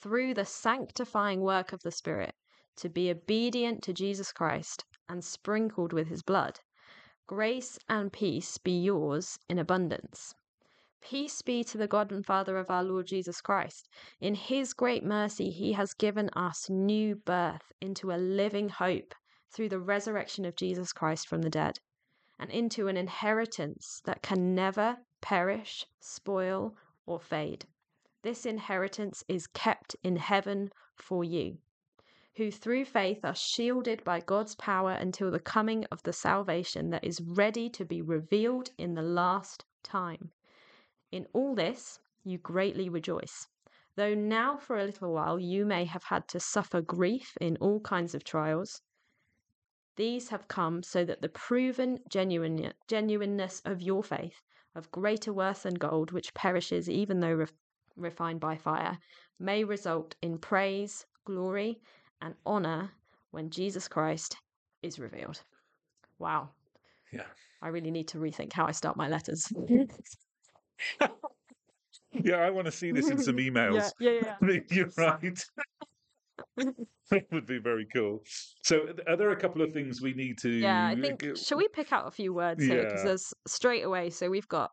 through 0.00 0.34
the 0.34 0.44
sanctifying 0.44 1.40
work 1.40 1.72
of 1.72 1.82
the 1.82 1.90
Spirit, 1.90 2.34
to 2.76 2.90
be 2.90 3.10
obedient 3.10 3.82
to 3.84 3.94
Jesus 3.94 4.32
Christ 4.32 4.84
and 5.08 5.24
sprinkled 5.24 5.94
with 5.94 6.08
his 6.08 6.22
blood. 6.22 6.60
Grace 7.26 7.78
and 7.88 8.12
peace 8.12 8.58
be 8.58 8.78
yours 8.78 9.38
in 9.48 9.58
abundance. 9.58 10.34
Peace 11.04 11.42
be 11.42 11.62
to 11.62 11.76
the 11.76 11.86
God 11.86 12.10
and 12.12 12.24
Father 12.24 12.56
of 12.56 12.70
our 12.70 12.82
Lord 12.82 13.06
Jesus 13.06 13.42
Christ. 13.42 13.90
In 14.22 14.34
his 14.34 14.72
great 14.72 15.04
mercy, 15.04 15.50
he 15.50 15.74
has 15.74 15.92
given 15.92 16.30
us 16.30 16.70
new 16.70 17.14
birth 17.14 17.72
into 17.78 18.10
a 18.10 18.16
living 18.16 18.70
hope 18.70 19.14
through 19.50 19.68
the 19.68 19.78
resurrection 19.78 20.46
of 20.46 20.56
Jesus 20.56 20.94
Christ 20.94 21.28
from 21.28 21.42
the 21.42 21.50
dead, 21.50 21.78
and 22.38 22.50
into 22.50 22.88
an 22.88 22.96
inheritance 22.96 24.00
that 24.06 24.22
can 24.22 24.54
never 24.54 24.96
perish, 25.20 25.84
spoil, 26.00 26.74
or 27.04 27.20
fade. 27.20 27.66
This 28.22 28.46
inheritance 28.46 29.22
is 29.28 29.46
kept 29.46 29.94
in 30.02 30.16
heaven 30.16 30.72
for 30.96 31.22
you 31.22 31.58
who 32.36 32.50
through 32.50 32.86
faith 32.86 33.24
are 33.24 33.34
shielded 33.34 34.02
by 34.04 34.20
God's 34.20 34.54
power 34.54 34.92
until 34.92 35.30
the 35.30 35.38
coming 35.38 35.84
of 35.92 36.02
the 36.02 36.12
salvation 36.14 36.88
that 36.90 37.04
is 37.04 37.20
ready 37.20 37.68
to 37.68 37.84
be 37.84 38.00
revealed 38.00 38.70
in 38.78 38.94
the 38.94 39.02
last 39.02 39.66
time. 39.82 40.30
In 41.14 41.28
all 41.32 41.54
this, 41.54 42.00
you 42.24 42.38
greatly 42.38 42.88
rejoice, 42.88 43.46
though 43.94 44.14
now 44.14 44.56
for 44.56 44.78
a 44.78 44.84
little 44.84 45.12
while 45.12 45.38
you 45.38 45.64
may 45.64 45.84
have 45.84 46.02
had 46.02 46.26
to 46.30 46.40
suffer 46.40 46.80
grief 46.80 47.36
in 47.40 47.56
all 47.58 47.78
kinds 47.78 48.16
of 48.16 48.24
trials. 48.24 48.82
These 49.94 50.30
have 50.30 50.48
come 50.48 50.82
so 50.82 51.04
that 51.04 51.22
the 51.22 51.28
proven 51.28 52.00
genuine, 52.08 52.72
genuineness 52.88 53.62
of 53.64 53.80
your 53.80 54.02
faith, 54.02 54.42
of 54.74 54.90
greater 54.90 55.32
worth 55.32 55.62
than 55.62 55.74
gold, 55.74 56.10
which 56.10 56.34
perishes 56.34 56.90
even 56.90 57.20
though 57.20 57.34
ref, 57.34 57.52
refined 57.94 58.40
by 58.40 58.56
fire, 58.56 58.98
may 59.38 59.62
result 59.62 60.16
in 60.20 60.36
praise, 60.36 61.06
glory, 61.24 61.80
and 62.22 62.34
honor 62.44 62.90
when 63.30 63.50
Jesus 63.50 63.86
Christ 63.86 64.36
is 64.82 64.98
revealed. 64.98 65.44
Wow. 66.18 66.48
Yeah. 67.12 67.28
I 67.62 67.68
really 67.68 67.92
need 67.92 68.08
to 68.08 68.18
rethink 68.18 68.52
how 68.52 68.66
I 68.66 68.72
start 68.72 68.96
my 68.96 69.06
letters. 69.06 69.46
yeah, 72.12 72.36
I 72.36 72.50
want 72.50 72.66
to 72.66 72.72
see 72.72 72.92
this 72.92 73.08
in 73.10 73.18
some 73.18 73.36
emails. 73.38 73.92
Yeah, 73.98 74.10
yeah, 74.10 74.36
yeah. 74.42 74.60
You're 74.70 74.90
right. 74.96 75.44
that 76.56 77.26
would 77.32 77.46
be 77.46 77.58
very 77.58 77.86
cool. 77.94 78.22
So, 78.62 78.88
are 79.06 79.16
there 79.16 79.30
a 79.30 79.36
couple 79.36 79.62
of 79.62 79.72
things 79.72 80.00
we 80.00 80.14
need 80.14 80.38
to? 80.38 80.50
Yeah, 80.50 80.86
I 80.86 80.94
think. 81.00 81.36
Shall 81.36 81.58
we 81.58 81.68
pick 81.68 81.92
out 81.92 82.06
a 82.06 82.10
few 82.10 82.32
words 82.32 82.64
here? 82.64 82.84
Because 82.84 83.04
there's 83.04 83.34
straight 83.46 83.82
away. 83.82 84.10
So 84.10 84.30
we've 84.30 84.48
got 84.48 84.70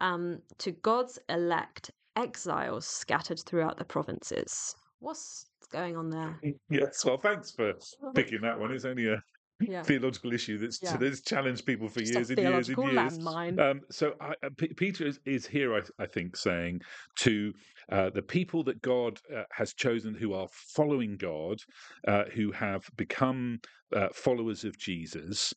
um, 0.00 0.40
to 0.58 0.72
God's 0.72 1.18
elect 1.28 1.90
exiles 2.16 2.86
scattered 2.86 3.40
throughout 3.40 3.78
the 3.78 3.84
provinces. 3.84 4.74
What's 4.98 5.46
going 5.70 5.96
on 5.96 6.10
there? 6.10 6.38
Yes. 6.70 7.04
Well, 7.04 7.18
thanks 7.18 7.50
for 7.50 7.74
picking 8.14 8.40
that 8.42 8.58
one. 8.58 8.72
It's 8.72 8.84
only 8.84 9.08
a 9.08 9.22
Yeah. 9.68 9.82
theological 9.82 10.32
issue 10.32 10.58
that's 10.58 10.80
Yeah. 10.82 10.96
that's 10.96 11.20
challenged 11.22 11.66
people 11.66 11.88
for 11.88 12.00
Just 12.00 12.12
years 12.12 12.30
and 12.30 12.38
years 12.38 12.68
and 12.68 12.82
years. 12.84 13.18
Um, 13.58 13.80
so 13.90 14.14
I, 14.20 14.34
uh, 14.42 14.50
Peter 14.76 15.06
is, 15.06 15.20
is 15.24 15.46
here, 15.46 15.74
I, 15.74 15.82
I 15.98 16.06
think, 16.06 16.36
saying 16.36 16.80
to 17.20 17.52
uh, 17.90 18.10
the 18.10 18.22
people 18.22 18.64
that 18.64 18.80
God 18.82 19.18
uh, 19.34 19.44
has 19.52 19.74
chosen 19.74 20.14
who 20.14 20.32
are 20.32 20.48
following 20.50 21.16
God, 21.16 21.58
uh, 22.06 22.24
who 22.34 22.52
have 22.52 22.88
become 22.96 23.60
uh, 23.94 24.08
followers 24.14 24.64
of 24.64 24.78
Jesus. 24.78 25.52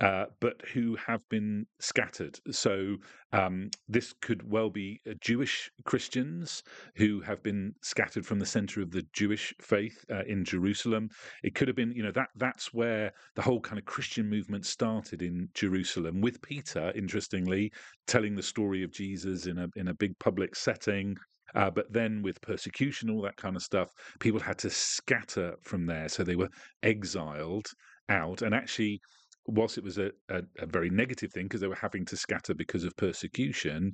Uh, 0.00 0.24
but 0.40 0.60
who 0.72 0.96
have 0.96 1.22
been 1.28 1.64
scattered. 1.78 2.38
So 2.50 2.96
um, 3.32 3.70
this 3.88 4.12
could 4.20 4.42
well 4.50 4.68
be 4.68 5.00
uh, 5.08 5.14
Jewish 5.20 5.70
Christians 5.84 6.64
who 6.96 7.20
have 7.20 7.44
been 7.44 7.74
scattered 7.80 8.26
from 8.26 8.40
the 8.40 8.44
center 8.46 8.82
of 8.82 8.90
the 8.90 9.06
Jewish 9.12 9.54
faith 9.60 10.04
uh, 10.10 10.24
in 10.26 10.44
Jerusalem. 10.44 11.10
It 11.44 11.54
could 11.54 11.68
have 11.68 11.76
been, 11.76 11.92
you 11.92 12.02
know, 12.02 12.10
that 12.10 12.28
that's 12.34 12.74
where 12.74 13.12
the 13.36 13.42
whole 13.42 13.60
kind 13.60 13.78
of 13.78 13.84
Christian 13.84 14.28
movement 14.28 14.66
started 14.66 15.22
in 15.22 15.48
Jerusalem 15.54 16.20
with 16.20 16.42
Peter, 16.42 16.92
interestingly, 16.96 17.72
telling 18.08 18.34
the 18.34 18.42
story 18.42 18.82
of 18.82 18.92
Jesus 18.92 19.46
in 19.46 19.58
a 19.58 19.68
in 19.76 19.88
a 19.88 19.94
big 19.94 20.18
public 20.18 20.56
setting. 20.56 21.16
Uh, 21.54 21.70
but 21.70 21.92
then 21.92 22.20
with 22.20 22.40
persecution, 22.40 23.08
all 23.10 23.22
that 23.22 23.36
kind 23.36 23.54
of 23.54 23.62
stuff, 23.62 23.88
people 24.18 24.40
had 24.40 24.58
to 24.58 24.70
scatter 24.70 25.54
from 25.62 25.86
there. 25.86 26.08
So 26.08 26.24
they 26.24 26.34
were 26.34 26.50
exiled 26.82 27.68
out. 28.08 28.42
And 28.42 28.54
actually, 28.54 29.00
whilst 29.46 29.78
it 29.78 29.84
was 29.84 29.98
a, 29.98 30.10
a, 30.28 30.42
a 30.58 30.66
very 30.66 30.90
negative 30.90 31.32
thing 31.32 31.44
because 31.44 31.60
they 31.60 31.68
were 31.68 31.74
having 31.74 32.04
to 32.06 32.16
scatter 32.16 32.54
because 32.54 32.84
of 32.84 32.96
persecution, 32.96 33.92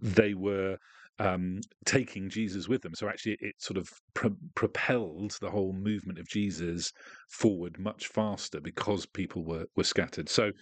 they 0.00 0.34
were 0.34 0.76
um, 1.18 1.60
taking 1.84 2.28
Jesus 2.28 2.68
with 2.68 2.82
them. 2.82 2.94
So 2.94 3.08
actually, 3.08 3.36
it 3.40 3.54
sort 3.58 3.78
of 3.78 3.88
pro- 4.14 4.36
propelled 4.54 5.36
the 5.40 5.50
whole 5.50 5.72
movement 5.72 6.18
of 6.18 6.28
Jesus 6.28 6.92
forward 7.30 7.78
much 7.78 8.06
faster 8.08 8.60
because 8.60 9.06
people 9.06 9.44
were 9.44 9.66
were 9.76 9.84
scattered. 9.84 10.28
So 10.28 10.52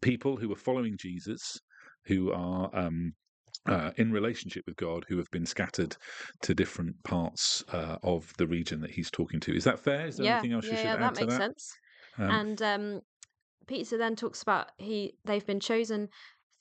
people 0.00 0.36
who 0.36 0.48
were 0.48 0.56
following 0.56 0.96
Jesus, 0.98 1.58
who 2.06 2.32
are 2.32 2.70
um, 2.74 3.12
uh, 3.66 3.90
in 3.96 4.12
relationship 4.12 4.64
with 4.66 4.76
God, 4.76 5.04
who 5.08 5.18
have 5.18 5.30
been 5.32 5.46
scattered 5.46 5.96
to 6.42 6.54
different 6.54 7.02
parts 7.04 7.64
uh, 7.72 7.98
of 8.02 8.32
the 8.38 8.46
region 8.46 8.80
that 8.80 8.92
he's 8.92 9.10
talking 9.10 9.40
to. 9.40 9.54
Is 9.54 9.64
that 9.64 9.80
fair? 9.80 10.06
Is 10.06 10.16
there 10.16 10.26
yeah, 10.26 10.32
anything 10.32 10.52
else 10.52 10.64
yeah, 10.64 10.70
you 10.70 10.76
should 10.76 10.90
yeah, 10.90 10.94
add 10.94 11.00
that 11.00 11.14
to 11.16 11.20
makes 11.20 11.32
that? 11.32 11.42
sense. 11.42 11.72
Um, 12.18 12.30
and 12.30 12.62
um, 12.62 13.00
Peter 13.66 13.98
then 13.98 14.16
talks 14.16 14.42
about 14.42 14.70
he 14.78 15.14
they've 15.24 15.46
been 15.46 15.60
chosen 15.60 16.08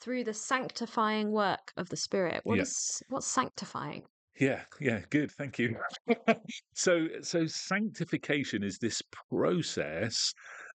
through 0.02 0.24
the 0.24 0.34
sanctifying 0.34 1.32
work 1.32 1.72
of 1.78 1.90
the 1.90 1.98
Spirit. 1.98 2.42
What 2.44 2.58
Yeah. 2.58 2.64
is 2.64 3.04
what's 3.10 3.28
sanctifying? 3.28 4.04
Yeah, 4.40 4.64
yeah, 4.82 5.02
good, 5.10 5.32
thank 5.32 5.60
you. 5.60 5.78
so, 6.74 7.08
so 7.22 7.46
sanctification 7.48 8.64
is 8.64 8.78
this 8.80 9.02
process, 9.30 10.34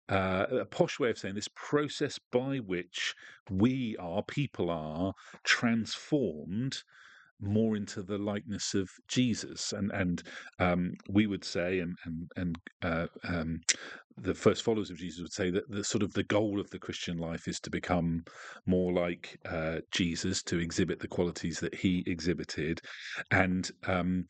uh, 0.09 0.47
a 0.51 0.65
posh 0.65 0.99
way 0.99 1.11
of 1.11 1.19
saying 1.19 1.35
this 1.35 1.49
process 1.55 2.19
by 2.33 2.59
which 2.59 3.15
we 3.51 3.97
are, 3.99 4.23
people 4.23 4.71
are 4.71 5.13
transformed 5.45 6.83
more 7.43 7.77
into 7.77 8.03
the 8.03 8.19
likeness 8.19 8.75
of 8.75 8.89
Jesus, 9.09 9.73
and 9.73 9.91
and 9.93 10.23
um, 10.59 10.93
we 11.09 11.27
would 11.27 11.45
say, 11.45 11.81
and 11.81 11.97
and 12.05 12.31
and 12.37 12.59
uh, 12.83 13.07
um, 13.25 13.61
the 14.17 14.35
first 14.35 14.63
followers 14.63 14.91
of 14.91 14.99
Jesus 14.99 15.21
would 15.21 15.33
say 15.33 15.51
that 15.51 15.71
the 15.71 15.85
sort 15.85 16.03
of 16.03 16.13
the 16.13 16.23
goal 16.25 16.61
of 16.61 16.71
the 16.71 16.79
Christian 16.79 17.17
life 17.17 17.49
is 17.49 17.61
to 17.61 17.71
become 17.71 18.25
more 18.67 18.93
like 18.93 19.39
uh, 19.49 19.79
Jesus, 19.93 20.43
to 20.45 20.59
exhibit 20.59 21.01
the 21.01 21.09
qualities 21.09 21.61
that 21.61 21.75
he 21.75 22.03
exhibited, 22.07 22.81
and 23.31 23.71
um, 23.87 24.27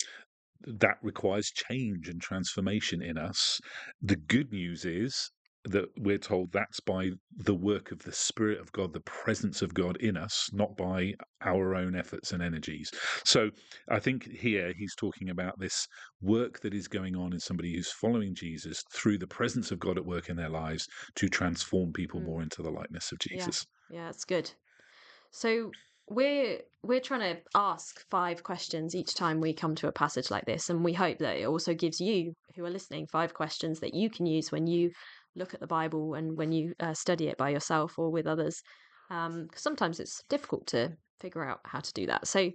that 0.67 0.99
requires 1.03 1.51
change 1.51 2.09
and 2.09 2.21
transformation 2.21 3.03
in 3.03 3.17
us. 3.17 3.61
The 4.03 4.17
good 4.17 4.53
news 4.53 4.85
is 4.85 5.31
that 5.65 5.87
we're 5.99 6.19
told 6.19 6.53
that's 6.53 6.81
by 6.81 7.11
the 7.37 7.55
work 7.55 7.93
of 7.93 7.99
the 8.01 8.13
Spirit 8.13 8.61
of 8.61 8.73
God, 8.73 8.93
the 8.93 9.01
presence 9.01 9.61
of 9.61 9.75
God 9.75 9.97
in 9.99 10.17
us, 10.17 10.49
not 10.53 10.77
by 10.77 11.13
our 11.43 11.75
own 11.75 11.95
efforts 11.95 12.33
and 12.33 12.43
energies. 12.43 12.91
So 13.25 13.51
I 13.89 13.99
think 13.99 14.25
here 14.25 14.73
he's 14.77 14.95
talking 14.95 15.31
about 15.31 15.59
this 15.59 15.87
work 16.23 16.61
that 16.61 16.75
is 16.75 16.89
going 16.89 17.15
on 17.15 17.33
in 17.33 17.41
somebody 17.41 17.75
who's 17.75 17.93
following 17.93 18.35
Jesus 18.35 18.83
through 18.93 19.19
the 19.19 19.27
presence 19.27 19.71
of 19.71 19.79
God 19.79 19.99
at 19.99 20.05
work 20.07 20.29
in 20.29 20.37
their 20.37 20.49
lives 20.49 20.87
to 21.17 21.29
transform 21.29 21.93
people 21.93 22.21
Mm. 22.21 22.25
more 22.25 22.43
into 22.43 22.63
the 22.63 22.71
likeness 22.71 23.13
of 23.13 23.19
Jesus. 23.19 23.67
Yeah, 23.91 24.09
it's 24.09 24.25
good. 24.25 24.51
So 25.31 25.71
we're 26.09 26.61
we're 26.83 27.01
trying 27.01 27.37
to 27.37 27.41
ask 27.55 28.05
five 28.11 28.43
questions 28.43 28.95
each 28.95 29.15
time 29.15 29.41
we 29.41 29.53
come 29.53 29.75
to 29.77 29.89
a 29.89 29.93
passage 29.93 30.31
like 30.31 30.45
this, 30.45 30.71
and 30.71 30.85
we 30.85 30.93
hope 30.93 31.19
that 31.19 31.37
it 31.37 31.47
also 31.47 31.75
gives 31.75 32.01
you 32.01 32.33
who 32.57 32.65
are 32.65 32.71
listening 32.71 33.07
five 33.07 33.33
questions 33.35 33.81
that 33.81 33.95
you 33.95 34.11
can 34.11 34.27
use 34.27 34.51
when 34.51 34.67
you 34.67 34.91
look 35.37 35.55
at 35.55 35.61
the 35.61 35.67
Bible 35.67 36.15
and 36.15 36.37
when 36.37 36.53
you 36.53 36.75
uh, 36.81 36.95
study 36.95 37.29
it 37.29 37.39
by 37.39 37.51
yourself 37.51 37.99
or 37.99 38.11
with 38.11 38.27
others. 38.27 38.63
Um, 39.11 39.49
sometimes 39.55 39.99
it's 39.99 40.23
difficult 40.29 40.67
to 40.69 40.97
figure 41.21 41.45
out 41.45 41.61
how 41.65 41.81
to 41.81 41.93
do 41.93 42.07
that. 42.07 42.27
So 42.29 42.51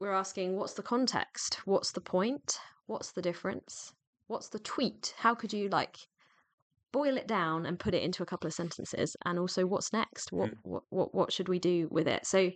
we're 0.00 0.12
asking, 0.12 0.56
what's 0.56 0.74
the 0.74 0.82
context? 0.82 1.60
What's 1.66 1.92
the 1.92 2.00
point? 2.00 2.58
What's 2.86 3.12
the 3.12 3.22
difference? 3.22 3.92
What's 4.26 4.48
the 4.48 4.58
tweet? 4.58 5.14
How 5.18 5.34
could 5.34 5.52
you 5.52 5.68
like 5.68 5.96
boil 6.92 7.16
it 7.16 7.26
down 7.26 7.66
and 7.66 7.78
put 7.78 7.94
it 7.94 8.02
into 8.02 8.22
a 8.22 8.26
couple 8.26 8.46
of 8.46 8.54
sentences 8.54 9.16
and 9.24 9.38
also 9.38 9.66
what's 9.66 9.92
next 9.92 10.32
what 10.32 10.50
what 10.62 10.82
what, 10.90 11.14
what 11.14 11.32
should 11.32 11.48
we 11.48 11.58
do 11.58 11.86
with 11.90 12.08
it 12.08 12.26
so 12.26 12.50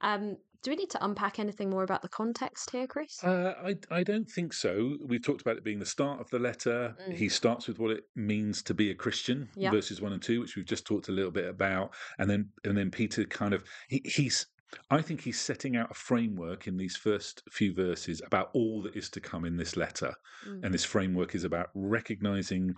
um 0.00 0.36
do 0.62 0.70
we 0.70 0.76
need 0.76 0.90
to 0.90 1.04
unpack 1.04 1.38
anything 1.38 1.70
more 1.70 1.82
about 1.82 2.02
the 2.02 2.08
context 2.08 2.70
here 2.70 2.86
chris 2.86 3.22
Uh, 3.24 3.54
I 3.64 3.76
I 3.90 4.02
don't 4.02 4.28
think 4.28 4.52
so. 4.52 4.96
We've 5.04 5.22
talked 5.22 5.40
about 5.42 5.56
it 5.56 5.64
being 5.64 5.78
the 5.78 5.86
start 5.86 6.20
of 6.20 6.28
the 6.30 6.38
letter. 6.38 6.94
Mm. 7.08 7.14
He 7.14 7.28
starts 7.28 7.66
with 7.68 7.78
what 7.78 7.90
it 7.90 8.04
means 8.14 8.62
to 8.64 8.74
be 8.74 8.90
a 8.90 8.94
Christian, 8.94 9.48
Yeah. 9.56 9.70
verses 9.70 10.00
one 10.00 10.12
and 10.12 10.22
two, 10.22 10.40
which 10.40 10.56
we've 10.56 10.66
just 10.66 10.86
talked 10.86 11.08
a 11.08 11.12
little 11.12 11.30
bit 11.30 11.48
about, 11.48 11.94
and 12.18 12.28
then 12.30 12.50
and 12.64 12.76
then 12.76 12.90
Peter 12.90 13.24
kind 13.24 13.54
of 13.54 13.64
he, 13.88 14.00
he's. 14.04 14.46
I 14.90 15.00
think 15.00 15.20
he's 15.20 15.40
setting 15.40 15.76
out 15.76 15.92
a 15.92 15.94
framework 15.94 16.66
in 16.66 16.76
these 16.76 16.96
first 16.96 17.40
few 17.52 17.72
verses 17.72 18.20
about 18.26 18.50
all 18.52 18.82
that 18.82 18.96
is 18.96 19.08
to 19.10 19.20
come 19.20 19.44
in 19.44 19.56
this 19.56 19.76
letter, 19.76 20.12
Mm. 20.46 20.64
and 20.64 20.74
this 20.74 20.84
framework 20.84 21.34
is 21.34 21.44
about 21.44 21.68
recognizing 21.74 22.74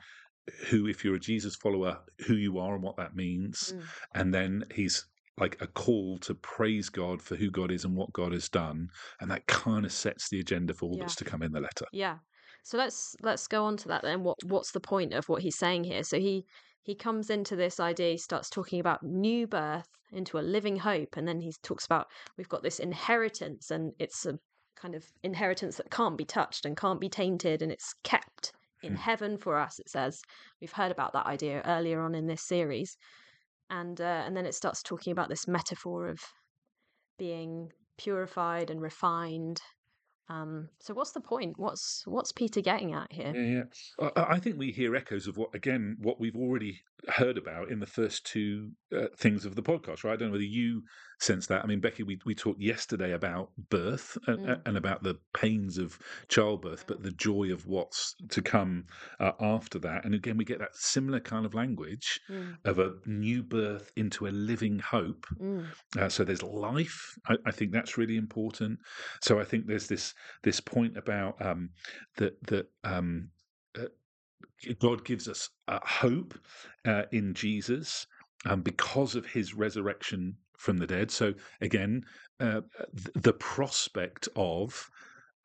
who, 0.69 0.87
if 0.87 1.05
you're 1.05 1.17
a 1.17 1.21
Jesus 1.21 1.57
follower, 1.57 1.99
who 2.27 2.35
you 2.35 2.59
are 2.59 2.75
and 2.75 2.83
what 2.83 2.97
that 2.97 3.15
means, 3.17 3.73
Mm. 3.75 3.83
and 4.15 4.35
then 4.35 4.65
he's 4.75 5.07
like 5.41 5.61
a 5.61 5.67
call 5.67 6.19
to 6.19 6.35
praise 6.35 6.89
God 6.89 7.23
for 7.23 7.37
who 7.37 7.51
God 7.51 7.71
is 7.71 7.85
and 7.85 7.97
what 7.97 8.13
God 8.13 8.33
has 8.33 8.49
done, 8.49 8.89
and 9.21 9.31
that 9.31 9.47
kind 9.47 9.85
of 9.85 9.93
sets 9.93 10.29
the 10.29 10.41
agenda 10.41 10.75
for 10.75 10.87
all 10.87 10.97
Yeah. 10.97 11.03
that's 11.05 11.17
to 11.17 11.25
come 11.25 11.43
in 11.43 11.53
the 11.53 11.61
letter. 11.61 11.87
yeah 11.93 12.19
so 12.65 12.77
let's 12.77 13.15
let's 13.23 13.47
go 13.47 13.65
on 13.65 13.77
to 13.77 13.89
that 13.89 14.03
then 14.03 14.23
what 14.25 14.37
what's 14.45 14.73
the 14.73 14.81
point 14.81 15.15
of 15.15 15.29
what 15.29 15.43
he's 15.43 15.57
saying 15.57 15.85
here 15.85 16.03
so 16.03 16.19
he 16.19 16.45
he 16.83 16.95
comes 16.95 17.31
into 17.31 17.55
this 17.57 17.79
idea 17.81 18.11
he 18.13 18.19
starts 18.19 18.51
talking 18.51 18.81
about 18.81 19.03
new 19.03 19.47
birth 19.47 19.87
into 20.13 20.39
a 20.39 20.41
living 20.41 20.77
hope 20.77 21.17
and 21.17 21.27
then 21.29 21.41
he 21.41 21.53
talks 21.63 21.87
about 21.87 22.07
we've 22.37 22.49
got 22.49 22.63
this 22.63 22.79
inheritance 22.81 23.71
and 23.71 23.93
it's 23.99 24.27
a 24.27 24.39
kind 24.77 24.95
of 24.95 25.05
inheritance 25.23 25.77
that 25.77 25.91
can't 25.91 26.19
be 26.19 26.25
touched 26.25 26.65
and 26.67 26.77
can't 26.77 27.01
be 27.01 27.09
tainted 27.09 27.63
and 27.63 27.71
it's 27.73 27.95
kept 28.05 28.53
in 28.83 28.93
Hmm. 28.93 28.97
heaven 28.97 29.39
for 29.39 29.59
us 29.59 29.79
it 29.79 29.89
says 29.89 30.21
we've 30.61 30.73
heard 30.73 30.93
about 30.93 31.13
that 31.13 31.27
idea 31.27 31.63
earlier 31.65 32.01
on 32.01 32.15
in 32.15 32.27
this 32.27 32.43
series 32.43 32.97
and 33.71 34.01
uh, 34.01 34.23
and 34.27 34.37
then 34.37 34.47
it 34.47 34.55
starts 34.55 34.83
talking 34.83 35.13
about 35.13 35.29
this 35.29 35.47
metaphor 35.47 36.09
of 36.09 36.21
being 37.19 37.71
purified 37.97 38.71
and 38.71 38.81
refined 38.81 39.61
um 40.29 40.69
so 40.79 40.95
what's 40.95 41.13
the 41.13 41.21
point 41.21 41.55
what's 41.59 42.03
what's 42.07 42.33
peter 42.33 42.61
getting 42.61 42.93
at 42.93 43.11
here 43.11 43.33
Yeah, 43.35 43.65
yeah. 44.01 44.11
I, 44.17 44.35
I 44.35 44.39
think 44.39 44.59
we 44.59 44.71
hear 44.71 44.95
echoes 44.95 45.27
of 45.27 45.37
what, 45.37 45.55
again, 45.55 45.97
what 46.01 46.21
we've 46.21 46.37
already 46.37 46.81
heard 47.09 47.39
about 47.39 47.71
in 47.71 47.79
the 47.79 47.87
first 47.87 48.27
two 48.27 48.71
uh, 48.97 49.07
things 49.17 49.45
of 49.45 49.55
the 49.55 49.63
podcast, 49.63 50.05
right? 50.05 50.13
I 50.13 50.17
don't 50.17 50.29
know 50.29 50.33
whether 50.33 50.45
you 50.45 50.83
sense 51.21 51.47
that. 51.47 51.63
I 51.63 51.67
mean, 51.67 51.81
Becky, 51.81 52.03
we, 52.03 52.19
we 52.27 52.35
talked 52.35 52.61
yesterday 52.61 53.13
about 53.13 53.51
birth 53.71 54.19
and, 54.27 54.39
Mm. 54.41 54.61
and 54.67 54.77
about 54.77 55.03
the 55.03 55.17
pains 55.35 55.79
of 55.79 55.99
childbirth, 56.29 56.87
but 56.87 57.03
the 57.03 57.13
joy 57.13 57.53
of 57.53 57.67
what's 57.67 58.15
to 58.31 58.43
come 58.43 58.85
uh, 59.21 59.33
after 59.41 59.79
that. 59.81 60.05
And 60.05 60.15
again, 60.15 60.37
we 60.37 60.45
get 60.45 60.59
that 60.59 60.75
similar 60.75 61.21
kind 61.21 61.47
of 61.47 61.55
language 61.55 62.21
Mm, 62.31 62.57
of 62.65 62.79
a 62.79 62.95
new 63.07 63.43
birth 63.43 63.91
into 63.97 64.27
a 64.27 64.31
living 64.31 64.79
hope. 64.79 65.27
mm, 65.41 65.65
Uh, 65.99 66.09
so 66.09 66.25
there's 66.25 66.43
life. 66.43 67.17
I, 67.27 67.37
I 67.47 67.51
think 67.51 67.73
that's 67.73 67.97
really 67.97 68.17
important. 68.17 68.79
So 69.23 69.39
I 69.41 69.45
think 69.45 69.67
there's 69.67 69.87
this 69.87 70.15
this 70.43 70.61
point 70.61 70.97
about 70.97 71.41
um, 71.45 71.71
that 72.17 72.43
that 72.49 72.67
um, 72.85 73.31
uh, 73.79 73.87
God 74.81 75.05
gives 75.05 75.29
us 75.29 75.49
uh, 75.69 75.81
hope 75.85 76.35
uh, 76.87 77.05
in 77.13 77.35
Jesus 77.35 78.07
um, 78.47 78.63
because 78.63 79.15
of 79.15 79.27
His 79.27 79.55
resurrection 79.55 80.37
from 80.59 80.79
the 80.79 80.87
dead. 80.87 81.11
So 81.11 81.35
again, 81.61 82.05
uh, 82.41 82.63
th- 82.97 83.09
the 83.15 83.33
prospect 83.35 84.29
of 84.37 84.91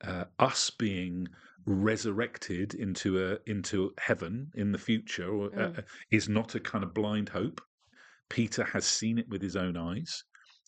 uh, 0.04 0.26
us 0.40 0.70
being 0.70 1.28
resurrected 1.66 2.74
into 2.74 3.26
a 3.26 3.38
into 3.50 3.94
heaven 3.98 4.52
in 4.56 4.72
the 4.72 4.78
future 4.78 5.46
uh, 5.46 5.48
Mm. 5.50 5.84
is 6.12 6.28
not 6.28 6.56
a 6.56 6.60
kind 6.60 6.84
of 6.84 6.94
blind 6.94 7.30
hope. 7.30 7.62
Peter 8.30 8.64
has 8.66 8.86
seen 8.86 9.18
it 9.18 9.30
with 9.30 9.42
his 9.42 9.56
own 9.56 9.78
eyes. 9.78 10.24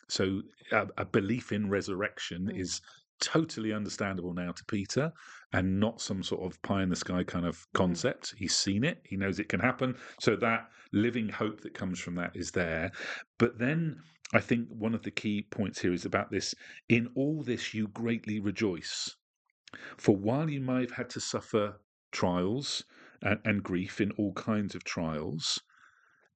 So 0.10 0.41
a, 0.72 0.88
a 0.98 1.05
belief 1.05 1.51
in 1.51 1.70
resurrection 1.70 2.48
Mm. 2.48 2.60
is 2.60 2.82
totally 3.19 3.74
understandable 3.74 4.34
now 4.34 4.51
to 4.51 4.65
Peter 4.65 5.12
and 5.53 5.79
not 5.79 6.01
some 6.01 6.24
sort 6.24 6.43
of 6.43 6.62
pie 6.62 6.84
in 6.84 6.89
the 6.89 6.95
sky 6.95 7.24
kind 7.24 7.45
of 7.45 7.57
hmm. 7.57 7.77
concept. 7.77 8.34
He's 8.38 8.55
seen 8.55 8.84
it, 8.84 9.01
he 9.03 9.15
knows 9.15 9.39
it 9.39 9.50
can 9.50 9.60
happen. 9.60 9.95
So 10.19 10.36
that 10.38 10.69
living 10.91 11.29
hope 11.29 11.62
that 11.62 11.74
comes 11.74 12.00
from 12.00 12.15
that 12.15 12.36
is 12.36 12.51
there. 12.51 12.91
But 13.38 13.57
then 13.57 14.01
I 14.34 14.39
think 14.39 14.67
one 14.69 14.95
of 14.95 15.03
the 15.03 15.12
key 15.12 15.43
points 15.43 15.81
here 15.81 15.93
is 15.93 16.05
about 16.05 16.31
this 16.31 16.55
in 16.89 17.10
all 17.15 17.43
this 17.43 17.74
you 17.74 17.88
greatly 17.89 18.39
rejoice. 18.39 19.15
For 19.98 20.15
while 20.15 20.50
you 20.50 20.62
may 20.62 20.81
have 20.81 20.91
had 20.91 21.10
to 21.12 21.19
suffer 21.19 21.79
trials 22.12 22.84
and, 23.22 23.39
and 23.45 23.63
grief 23.63 24.00
in 24.01 24.12
all 24.12 24.34
kinds 24.34 24.74
of 24.74 24.84
trials, 24.84 25.62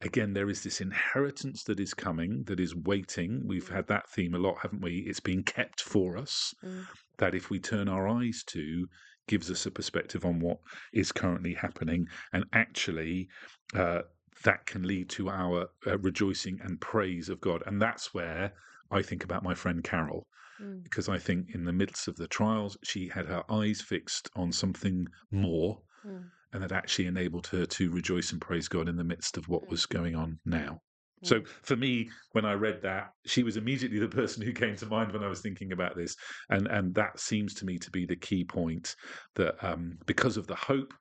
again, 0.01 0.33
there 0.33 0.49
is 0.49 0.63
this 0.63 0.81
inheritance 0.81 1.63
that 1.65 1.79
is 1.79 1.93
coming, 1.93 2.43
that 2.45 2.59
is 2.59 2.75
waiting. 2.75 3.41
We've 3.45 3.67
had 3.67 3.87
that 3.87 4.09
theme 4.09 4.33
a 4.33 4.39
lot, 4.39 4.57
haven't 4.61 4.81
we? 4.81 4.99
It's 5.07 5.19
being 5.19 5.43
kept 5.43 5.81
for 5.81 6.17
us, 6.17 6.53
mm, 6.63 6.85
that 7.17 7.35
if 7.35 7.49
we 7.49 7.59
turn 7.59 7.89
our 7.89 8.07
eyes 8.07 8.43
to, 8.47 8.87
gives 9.27 9.51
us 9.51 9.65
a 9.65 9.71
perspective 9.71 10.25
on 10.25 10.39
what 10.39 10.57
is 10.93 11.11
currently 11.11 11.53
happening. 11.53 12.07
And 12.33 12.45
actually, 12.53 13.29
uh, 13.75 14.01
that 14.43 14.65
can 14.65 14.83
lead 14.83 15.09
to 15.09 15.29
our 15.29 15.67
uh, 15.85 15.97
rejoicing 15.99 16.59
and 16.63 16.79
praise 16.79 17.29
of 17.29 17.41
God. 17.41 17.61
And 17.65 17.81
that's 17.81 18.13
where 18.13 18.53
I 18.91 19.01
think 19.01 19.23
about 19.23 19.43
my 19.43 19.53
friend 19.53 19.83
Carol 19.83 20.25
mm, 20.61 20.83
because 20.83 21.09
I 21.09 21.17
think 21.17 21.53
in 21.53 21.63
the 21.65 21.73
midst 21.73 22.07
of 22.07 22.15
the 22.15 22.27
trials, 22.27 22.77
she 22.83 23.07
had 23.09 23.25
her 23.25 23.43
eyes 23.51 23.81
fixed 23.81 24.29
on 24.35 24.51
something 24.51 25.07
more, 25.31 25.79
mm, 26.05 26.23
and 26.53 26.63
that 26.63 26.71
actually 26.71 27.05
enabled 27.07 27.47
her 27.47 27.65
to 27.65 27.91
rejoice 27.91 28.31
and 28.31 28.41
praise 28.41 28.67
God 28.67 28.89
in 28.89 28.95
the 28.97 29.03
midst 29.03 29.37
of 29.37 29.47
what 29.47 29.63
Mm. 29.63 29.71
was 29.71 29.85
going 29.85 30.15
on 30.15 30.39
now. 30.45 30.81
mm. 31.21 31.27
So 31.27 31.43
for 31.63 31.75
me, 31.75 32.09
when 32.31 32.45
I 32.45 32.53
read 32.53 32.81
that, 32.81 33.13
she 33.25 33.43
was 33.43 33.57
immediately 33.57 33.99
the 33.99 34.07
person 34.21 34.43
who 34.43 34.53
came 34.53 34.75
to 34.77 34.85
mind 34.85 35.11
when 35.11 35.23
I 35.23 35.27
was 35.27 35.41
thinking 35.41 35.71
about 35.71 35.95
this, 35.95 36.15
and 36.49 36.67
and 36.67 36.95
that 36.95 37.19
seems 37.19 37.53
to 37.55 37.65
me 37.65 37.77
to 37.77 37.91
be 37.91 38.05
the 38.05 38.15
key 38.15 38.43
point 38.43 38.95
that 39.35 39.63
um, 39.63 39.99
because 40.05 40.37
of 40.37 40.47
the 40.47 40.55
hope 40.55 40.93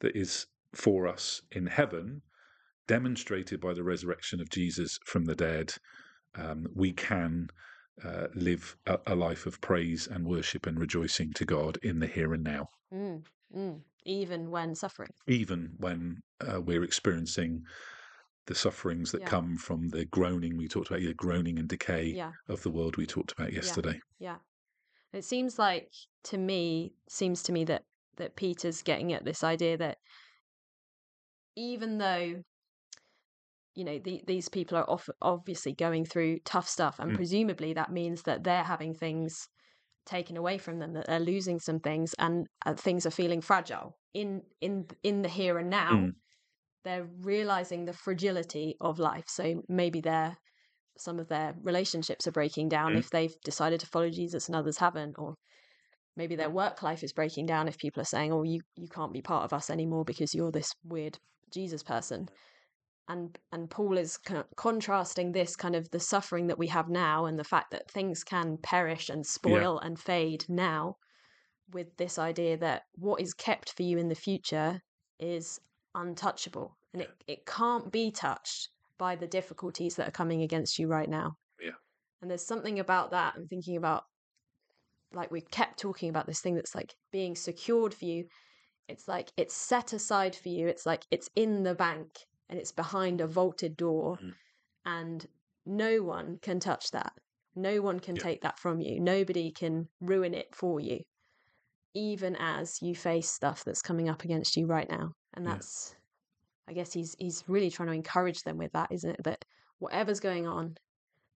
that 0.00 0.16
is 0.16 0.46
for 0.74 1.06
us 1.08 1.40
in 1.52 1.66
heaven, 1.66 2.22
demonstrated 2.86 3.60
by 3.60 3.72
the 3.74 3.82
resurrection 3.84 4.40
of 4.40 4.50
Jesus 4.50 4.98
from 5.04 5.24
the 5.24 5.34
dead, 5.34 5.74
um, 6.34 6.66
we 6.74 6.92
can 6.92 7.48
uh, 8.04 8.28
live 8.34 8.76
a, 8.86 8.98
a 9.08 9.14
life 9.14 9.46
of 9.46 9.60
praise 9.60 10.06
and 10.06 10.24
worship 10.26 10.66
and 10.66 10.78
rejoicing 10.78 11.32
to 11.34 11.44
God 11.44 11.78
in 11.82 11.98
the 11.98 12.06
here 12.06 12.32
and 12.34 12.44
now, 12.44 12.68
mm, 12.92 13.22
mm. 13.54 13.80
Even 14.04 14.50
when 14.50 14.74
suffering. 14.74 15.10
even 15.26 15.74
when 15.78 16.20
uh, 16.40 16.60
we're 16.60 16.82
experiencing 16.84 17.62
the 18.46 18.54
sufferings 18.54 19.12
that 19.12 19.20
Yeah. 19.20 19.26
come 19.28 19.56
from 19.56 19.88
the 19.88 20.06
groaning 20.06 20.56
we 20.56 20.66
talked 20.68 20.88
about, 20.90 21.00
the 21.02 21.14
groaning 21.14 21.58
and 21.58 21.68
decay 21.68 22.06
Yeah. 22.06 22.32
of 22.48 22.62
the 22.62 22.70
world 22.70 22.96
we 22.96 23.06
talked 23.06 23.32
about 23.32 23.52
yesterday. 23.52 24.00
Yeah. 24.18 24.38
It 25.12 25.24
seems 25.24 25.58
like 25.58 25.90
to 26.24 26.38
me 26.38 26.94
seems 27.08 27.42
to 27.44 27.52
me 27.52 27.64
that 27.64 27.84
that 28.16 28.36
Peter's 28.36 28.82
getting 28.82 29.12
at 29.12 29.24
this 29.24 29.42
idea 29.44 29.76
that 29.76 29.98
even 31.56 31.98
though 31.98 32.42
you 33.74 33.84
know 33.84 33.98
the, 33.98 34.22
these 34.26 34.48
people 34.48 34.76
are 34.78 34.88
off, 34.88 35.08
obviously 35.22 35.72
going 35.72 36.04
through 36.04 36.38
tough 36.44 36.68
stuff 36.68 36.98
and 36.98 37.12
Mm. 37.12 37.16
presumably 37.16 37.72
that 37.74 37.92
means 37.92 38.22
that 38.22 38.44
they're 38.44 38.64
having 38.64 38.94
things 38.94 39.48
taken 40.10 40.36
away 40.36 40.58
from 40.58 40.78
them 40.78 40.92
that 40.94 41.06
they're 41.06 41.20
losing 41.20 41.58
some 41.60 41.80
things 41.80 42.14
and 42.18 42.46
uh, 42.66 42.74
things 42.74 43.06
are 43.06 43.10
feeling 43.20 43.40
fragile 43.40 43.96
in 44.12 44.42
in 44.60 44.86
in 45.02 45.22
the 45.22 45.28
here 45.28 45.56
and 45.58 45.70
now 45.70 45.92
Mm. 45.92 46.10
they're 46.84 47.08
realizing 47.22 47.84
the 47.84 47.92
fragility 47.92 48.74
of 48.80 48.98
life 48.98 49.24
so 49.28 49.62
maybe 49.68 50.00
their 50.00 50.36
some 50.98 51.18
of 51.20 51.28
their 51.28 51.54
relationships 51.62 52.26
are 52.26 52.32
breaking 52.40 52.68
down 52.68 52.92
Mm. 52.94 52.98
if 52.98 53.10
they've 53.10 53.36
decided 53.44 53.80
to 53.80 53.86
follow 53.86 54.10
Jesus 54.10 54.48
and 54.48 54.56
others 54.56 54.78
haven't 54.78 55.14
or 55.18 55.34
maybe 56.16 56.34
their 56.36 56.50
work 56.50 56.82
life 56.82 57.02
is 57.04 57.12
breaking 57.12 57.46
down 57.46 57.68
if 57.68 57.78
people 57.78 58.00
are 58.02 58.12
saying 58.14 58.32
oh 58.32 58.42
you 58.42 58.60
you 58.76 58.88
can't 58.88 59.12
be 59.12 59.22
part 59.22 59.44
of 59.44 59.52
us 59.52 59.70
anymore 59.70 60.04
because 60.04 60.34
you're 60.34 60.52
this 60.52 60.72
weird 60.84 61.16
Jesus 61.52 61.82
person 61.82 62.28
and 63.10 63.38
and 63.50 63.68
Paul 63.68 63.98
is 63.98 64.16
kind 64.16 64.38
of 64.38 64.46
contrasting 64.56 65.32
this 65.32 65.56
kind 65.56 65.74
of 65.74 65.90
the 65.90 65.98
suffering 65.98 66.46
that 66.46 66.58
we 66.58 66.68
have 66.68 66.88
now 66.88 67.26
and 67.26 67.38
the 67.38 67.44
fact 67.44 67.72
that 67.72 67.90
things 67.90 68.22
can 68.22 68.56
perish 68.62 69.08
and 69.08 69.26
spoil 69.26 69.78
and 69.80 69.98
fade 69.98 70.44
now 70.48 70.96
with 71.72 71.96
this 71.96 72.18
idea 72.18 72.56
that 72.58 72.84
what 72.94 73.20
is 73.20 73.34
kept 73.34 73.72
for 73.72 73.82
you 73.82 73.98
in 73.98 74.08
the 74.08 74.14
future 74.14 74.80
is 75.18 75.60
untouchable 75.94 76.76
and 76.92 77.02
it, 77.02 77.10
it 77.26 77.46
can't 77.46 77.90
be 77.90 78.10
touched 78.12 78.68
by 78.96 79.16
the 79.16 79.26
difficulties 79.26 79.96
that 79.96 80.06
are 80.06 80.12
coming 80.12 80.42
against 80.42 80.78
you 80.78 80.86
right 80.86 81.08
now. 81.08 81.36
Yeah. 81.60 81.70
And 82.20 82.30
there's 82.30 82.46
something 82.46 82.78
about 82.78 83.10
that 83.10 83.34
I'm 83.36 83.46
thinking 83.48 83.76
about 83.76 84.04
like 85.12 85.32
we 85.32 85.40
kept 85.40 85.80
talking 85.80 86.10
about 86.10 86.26
this 86.26 86.40
thing 86.40 86.54
that's 86.54 86.76
like 86.76 86.94
being 87.10 87.34
secured 87.34 87.92
for 87.92 88.04
you. 88.04 88.26
It's 88.88 89.08
like 89.08 89.32
it's 89.36 89.54
set 89.54 89.92
aside 89.92 90.36
for 90.36 90.48
you. 90.48 90.68
It's 90.68 90.86
like 90.86 91.04
it's 91.10 91.28
in 91.34 91.64
the 91.64 91.74
bank 91.74 92.10
and 92.50 92.58
it's 92.58 92.72
behind 92.72 93.20
a 93.20 93.26
vaulted 93.26 93.76
door 93.76 94.18
Mm. 94.18 94.34
and 94.84 95.26
no 95.64 96.02
one 96.02 96.38
can 96.38 96.60
touch 96.60 96.90
that. 96.90 97.12
No 97.54 97.80
one 97.80 98.00
can 98.00 98.16
Yeah. 98.16 98.22
take 98.22 98.42
that 98.42 98.58
from 98.58 98.80
you. 98.80 99.00
Nobody 99.00 99.50
can 99.52 99.88
ruin 100.00 100.34
it 100.34 100.54
for 100.54 100.80
you. 100.80 101.04
Even 101.94 102.36
as 102.36 102.82
you 102.82 102.94
face 102.94 103.30
stuff 103.30 103.64
that's 103.64 103.82
coming 103.82 104.08
up 104.08 104.24
against 104.24 104.56
you 104.56 104.66
right 104.66 104.88
now. 104.88 105.14
And 105.34 105.44
Yeah. 105.46 105.52
that's 105.54 105.96
I 106.68 106.72
guess 106.72 106.92
he's 106.92 107.16
he's 107.18 107.42
really 107.48 107.68
trying 107.70 107.88
to 107.88 107.94
encourage 107.94 108.42
them 108.44 108.56
with 108.58 108.72
that, 108.72 108.92
isn't 108.92 109.10
it? 109.10 109.22
That 109.24 109.44
whatever's 109.78 110.20
going 110.20 110.46
on, 110.46 110.76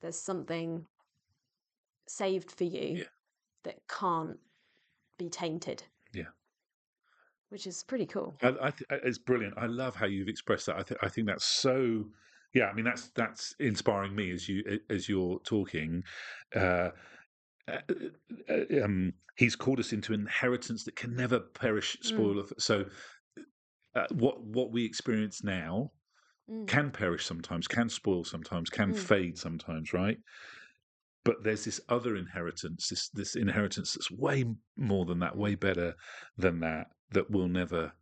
there's 0.01 0.19
something 0.19 0.87
saved 2.07 2.51
for 2.51 2.65
you 2.65 2.99
Yeah. 2.99 3.05
that 3.63 3.87
can't 3.89 4.39
be 5.17 5.31
tainted. 5.31 5.85
Yeah. 6.13 6.33
Which 7.53 7.67
is 7.67 7.83
pretty 7.83 8.07
cool. 8.07 8.35
I, 8.43 8.49
I 8.63 8.71
th- 8.71 8.89
it's 9.05 9.19
brilliant. 9.19 9.53
I 9.59 9.67
love 9.67 9.95
how 9.95 10.07
you've 10.07 10.29
expressed 10.29 10.65
that. 10.67 10.77
I, 10.77 10.83
th- 10.83 10.99
I 11.03 11.11
think 11.11 11.27
that's 11.27 11.45
so. 11.45 12.07
Yeah, 12.55 12.65
I 12.65 12.73
mean 12.73 12.87
that's 12.87 13.11
that's 13.11 13.55
inspiring 13.61 14.15
me 14.15 14.31
as 14.31 14.49
you 14.49 14.81
as 14.89 15.07
you're 15.07 15.39
talking. 15.41 16.03
Uh, 16.57 16.93
uh, 17.69 17.79
uh, 18.49 18.83
um, 18.83 19.13
he's 19.37 19.55
called 19.55 19.81
us 19.81 19.93
into 19.93 20.15
inheritance 20.15 20.85
that 20.85 20.97
can 20.97 21.15
never 21.15 21.41
perish, 21.41 21.95
Mm. 22.01 22.05
spoil. 22.07 22.39
Of, 22.39 22.55
so, 22.59 22.87
uh, 23.95 24.07
what 24.13 24.43
what 24.43 24.73
we 24.73 24.87
experience 24.87 25.45
now 25.45 25.91
Mm. 26.51 26.67
can 26.67 26.91
perish 26.91 27.27
sometimes, 27.27 27.69
can 27.69 27.91
spoil 27.91 28.25
sometimes, 28.25 28.71
can 28.71 28.93
Mm. 28.93 28.97
fade 28.97 29.37
sometimes, 29.37 29.93
right? 29.93 30.17
But 31.23 31.45
there's 31.45 31.67
this 31.67 31.83
other 31.91 32.17
inheritance, 32.17 32.89
this 32.89 33.11
this 33.11 33.37
inheritance 33.37 33.93
that's 33.93 34.11
way 34.11 34.47
more 34.77 35.05
than 35.05 35.19
that, 35.19 35.37
way 35.37 35.55
better 35.55 35.95
than 36.39 36.61
that, 36.61 36.87
that 37.13 37.31
will 37.31 37.49
never 37.49 37.93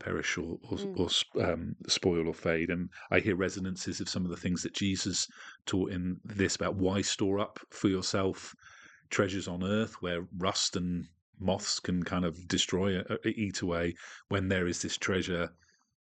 perish 0.00 0.36
or 0.36 0.58
or, 0.70 0.78
Mm. 0.78 0.98
or 1.36 1.44
um, 1.52 1.76
spoil 1.88 2.26
or 2.28 2.34
fade. 2.34 2.70
And 2.70 2.88
I 3.10 3.20
hear 3.20 3.36
resonances 3.36 4.00
of 4.00 4.08
some 4.08 4.24
of 4.24 4.30
the 4.30 4.36
things 4.36 4.62
that 4.62 4.74
Jesus 4.74 5.26
taught 5.66 5.92
in 5.92 6.20
this 6.24 6.56
about 6.56 6.76
why 6.76 7.00
store 7.02 7.38
up 7.40 7.58
for 7.70 7.88
yourself 7.88 8.54
treasures 9.10 9.46
on 9.48 9.62
earth 9.62 9.94
where 10.02 10.26
rust 10.38 10.76
and 10.76 11.06
moths 11.38 11.78
can 11.80 12.02
kind 12.02 12.24
of 12.24 12.46
destroy, 12.48 13.00
eat 13.24 13.60
away, 13.62 13.94
when 14.28 14.48
there 14.48 14.66
is 14.66 14.82
this 14.82 14.96
treasure 14.96 15.48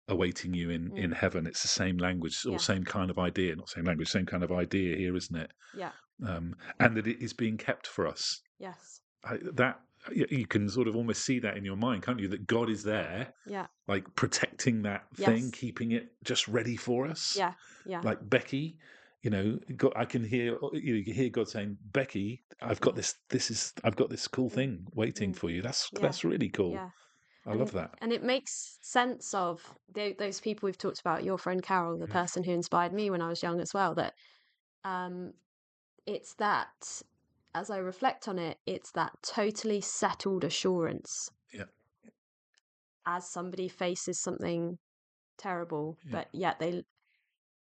awaiting 0.09 0.53
you 0.55 0.71
in, 0.71 0.95
in 0.97 1.11
Mm. 1.11 1.15
heaven. 1.17 1.47
It's 1.47 1.63
the 1.63 1.69
same 1.69 1.97
language 1.99 2.45
or 2.47 2.53
Yeah. 2.53 2.59
same 2.59 2.85
kind 2.85 3.11
of 3.11 3.19
idea, 3.19 3.57
not 3.57 3.69
same 3.71 3.85
language, 3.85 4.09
same 4.11 4.27
kind 4.27 4.43
of 4.43 4.53
idea 4.53 4.97
here, 4.97 5.17
isn't 5.17 5.37
it? 5.37 5.51
Yeah. 5.75 5.93
Um, 6.27 6.57
and 6.79 6.97
that 6.97 7.07
it 7.07 7.23
is 7.23 7.33
being 7.33 7.57
kept 7.57 7.87
for 7.87 8.07
us. 8.07 8.41
Yes. 8.59 9.01
I, 9.25 9.39
that 9.55 9.81
you 10.13 10.47
can 10.47 10.69
sort 10.69 10.89
of 10.89 10.97
almost 10.97 11.25
see 11.25 11.39
that 11.41 11.57
in 11.57 11.65
your 11.65 11.77
mind, 11.77 12.03
can't 12.03 12.21
you? 12.21 12.29
That 12.29 12.47
God 12.47 12.69
is 12.69 12.83
there, 12.83 13.33
Yeah. 13.47 13.67
like 13.89 14.15
protecting 14.15 14.83
that 14.83 15.05
thing, 15.15 15.51
keeping 15.51 15.93
it 15.93 16.13
just 16.23 16.47
ready 16.49 16.77
for 16.77 17.07
us. 17.07 17.37
Yeah. 17.37 17.55
Yeah. 17.87 18.01
Like 18.03 18.19
Becky, 18.29 18.79
you 19.23 19.31
know, 19.31 19.59
God, 19.77 19.93
I 19.97 20.05
can 20.05 20.23
hear 20.25 20.45
you, 20.45 20.59
know, 20.61 20.71
you 20.75 21.05
can 21.05 21.15
hear 21.15 21.31
God 21.31 21.49
saying, 21.49 21.79
"Becky, 21.93 22.45
I've 22.61 22.81
got 22.81 22.95
this. 22.97 23.15
This 23.31 23.51
is 23.51 23.73
I've 23.83 23.97
got 23.97 24.11
this 24.11 24.29
cool 24.29 24.51
thing 24.51 24.87
waiting 24.93 25.33
Mm. 25.33 25.37
for 25.37 25.49
you." 25.51 25.63
That's 25.63 25.89
Yeah. 25.93 26.01
that's 26.01 26.25
really 26.25 26.51
cool. 26.51 26.73
Yeah. 26.73 26.91
I 27.47 27.51
and, 27.51 27.61
love 27.61 27.73
that. 27.73 27.95
And 28.01 28.13
it 28.13 28.23
makes 28.23 28.79
sense 28.81 29.35
of 29.35 29.63
tho- 29.93 30.15
those 30.19 30.41
people 30.41 30.67
we've 30.67 30.79
talked 30.79 31.01
about, 31.01 31.25
your 31.25 31.37
friend 31.39 31.63
Carol, 31.63 31.99
the 31.99 32.07
Mm. 32.07 32.13
person 32.13 32.43
who 32.45 32.53
inspired 32.53 32.93
me 32.93 33.11
when 33.11 33.21
I 33.23 33.29
was 33.29 33.43
young 33.43 33.61
as 33.61 33.73
well, 33.75 33.95
that 33.95 34.15
um, 34.85 35.33
it's 36.07 36.35
that, 36.35 37.03
as 37.55 37.71
I 37.71 37.79
reflect 37.79 38.27
on 38.29 38.39
it, 38.39 38.59
it's 38.67 38.91
that 38.93 39.13
totally 39.23 39.81
settled 39.81 40.45
assurance. 40.45 41.31
Yeah. 41.53 41.65
As 43.07 43.29
somebody 43.29 43.69
faces 43.69 44.19
something 44.19 44.79
terrible, 45.39 45.99
Yeah. 46.05 46.11
but 46.13 46.29
yet 46.33 46.59
they, 46.59 46.83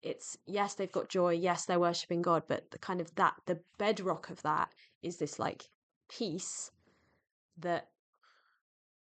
it's, 0.02 0.38
yes, 0.46 0.76
they've 0.76 0.92
got 0.92 1.10
joy, 1.10 1.34
yes, 1.34 1.66
they're 1.66 1.80
worshipping 1.80 2.22
God, 2.22 2.44
but 2.48 2.72
the 2.72 2.80
kind 2.80 3.02
of 3.02 3.14
that, 3.16 3.36
the 3.46 3.60
bedrock 3.78 4.30
of 4.30 4.42
that 4.44 4.74
is 5.02 5.18
this 5.18 5.40
like 5.40 5.70
peace 6.10 6.72
that 7.58 7.90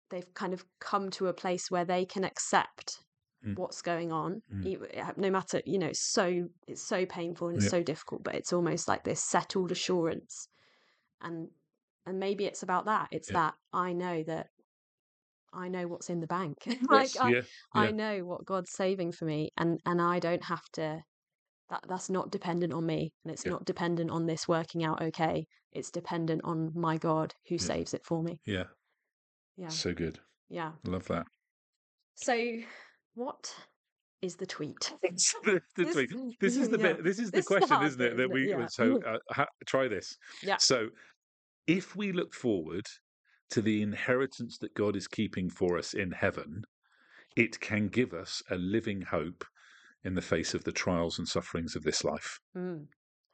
they've 0.08 0.32
kind 0.34 0.52
of 0.52 0.64
come 0.80 1.10
to 1.10 1.28
a 1.28 1.32
place 1.32 1.70
where 1.70 1.84
they 1.84 2.04
can 2.04 2.24
accept 2.24 3.04
Mm. 3.42 3.56
what's 3.56 3.80
going 3.80 4.12
on 4.12 4.42
Mm. 4.52 5.16
no 5.16 5.30
matter 5.30 5.62
you 5.64 5.78
know 5.78 5.86
it's 5.86 6.00
so 6.12 6.50
it's 6.66 6.82
so 6.82 7.06
painful 7.06 7.48
and 7.48 7.56
it's 7.56 7.64
Yeah. 7.64 7.70
so 7.70 7.82
difficult 7.82 8.22
but 8.22 8.34
it's 8.34 8.52
almost 8.52 8.86
like 8.86 9.02
this 9.04 9.22
settled 9.24 9.72
assurance 9.72 10.46
and 11.22 11.48
and 12.06 12.18
maybe 12.18 12.44
it's 12.46 12.62
about 12.62 12.86
that 12.86 13.08
it's 13.12 13.28
Yeah. 13.28 13.34
that 13.38 13.54
i 13.72 13.92
know 13.92 14.22
that 14.24 14.46
i 15.52 15.68
know 15.68 15.86
what's 15.86 16.10
in 16.10 16.20
the 16.20 16.26
bank 16.26 16.56
like 16.88 17.14
Yes, 17.14 17.16
I, 17.20 17.30
yeah, 17.30 17.42
I 17.74 17.90
know 17.90 18.24
what 18.24 18.44
god's 18.44 18.72
saving 18.72 19.12
for 19.12 19.24
me 19.24 19.50
and 19.56 19.80
and 19.84 20.00
i 20.00 20.18
don't 20.18 20.44
have 20.44 20.62
to 20.74 21.02
that 21.70 21.84
that's 21.88 22.10
not 22.10 22.30
dependent 22.30 22.72
on 22.72 22.84
me 22.86 23.12
and 23.24 23.32
it's 23.32 23.46
not 23.46 23.64
dependent 23.64 24.10
on 24.10 24.26
this 24.26 24.48
working 24.48 24.84
out 24.84 25.00
okay 25.02 25.46
it's 25.72 25.90
dependent 25.90 26.40
on 26.44 26.70
my 26.74 26.96
god 26.98 27.32
who 27.48 27.58
saves 27.58 27.94
it 27.94 28.02
for 28.04 28.22
me 28.22 28.40
yeah. 28.46 28.64
yeah 29.56 29.68
So 29.68 29.92
good. 29.94 30.18
yeah 30.48 30.72
Love 30.84 31.06
that. 31.08 31.26
so 32.16 32.56
what 33.14 33.54
is 34.22 34.36
the 34.36 34.46
tweet 34.46 34.92
the, 35.02 35.60
the 35.76 35.84
This- 35.84 35.92
tweet. 35.94 36.10
This 36.40 36.56
is 36.56 36.68
the 36.68 36.78
yeah. 36.78 36.92
bit. 36.94 37.04
This 37.04 37.18
is 37.18 37.30
the 37.30 37.36
This 37.38 37.44
is 37.44 37.48
the 37.48 37.58
question, 37.58 37.76
hard 37.76 37.86
isn't 37.86 38.00
it? 38.00 38.16
That 38.16 38.30
we 38.30 38.50
Yeah. 38.50 38.66
so 38.66 39.00
uh, 39.02 39.18
ha, 39.30 39.46
try 39.66 39.88
this. 39.88 40.16
Yeah. 40.42 40.56
So, 40.58 40.88
if 41.66 41.96
we 41.96 42.12
look 42.12 42.34
forward 42.34 42.86
to 43.50 43.62
the 43.62 43.82
inheritance 43.82 44.58
that 44.58 44.74
God 44.74 44.96
is 44.96 45.06
keeping 45.08 45.50
for 45.50 45.76
us 45.78 45.94
in 45.94 46.12
heaven, 46.12 46.62
it 47.36 47.60
can 47.60 47.88
give 47.88 48.12
us 48.12 48.42
a 48.50 48.56
living 48.56 49.02
hope 49.02 49.44
in 50.04 50.14
the 50.14 50.22
face 50.22 50.54
of 50.54 50.64
the 50.64 50.72
trials 50.72 51.18
and 51.18 51.28
sufferings 51.28 51.76
of 51.76 51.82
this 51.82 52.04
life. 52.04 52.38
Mm. 52.56 52.86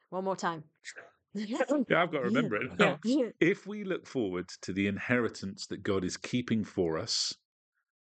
One 0.09 0.23
more 0.23 0.35
time. 0.35 0.63
Yeah, 1.33 1.59
I've 1.69 1.85
got 1.87 2.11
to 2.11 2.19
remember 2.21 2.55
it 2.55 2.79
now. 2.79 2.97
If 3.39 3.67
we 3.67 3.83
look 3.83 4.07
forward 4.07 4.47
to 4.63 4.73
the 4.73 4.87
inheritance 4.87 5.67
that 5.67 5.83
God 5.83 6.03
is 6.03 6.17
keeping 6.17 6.63
for 6.63 6.97
us, 6.97 7.31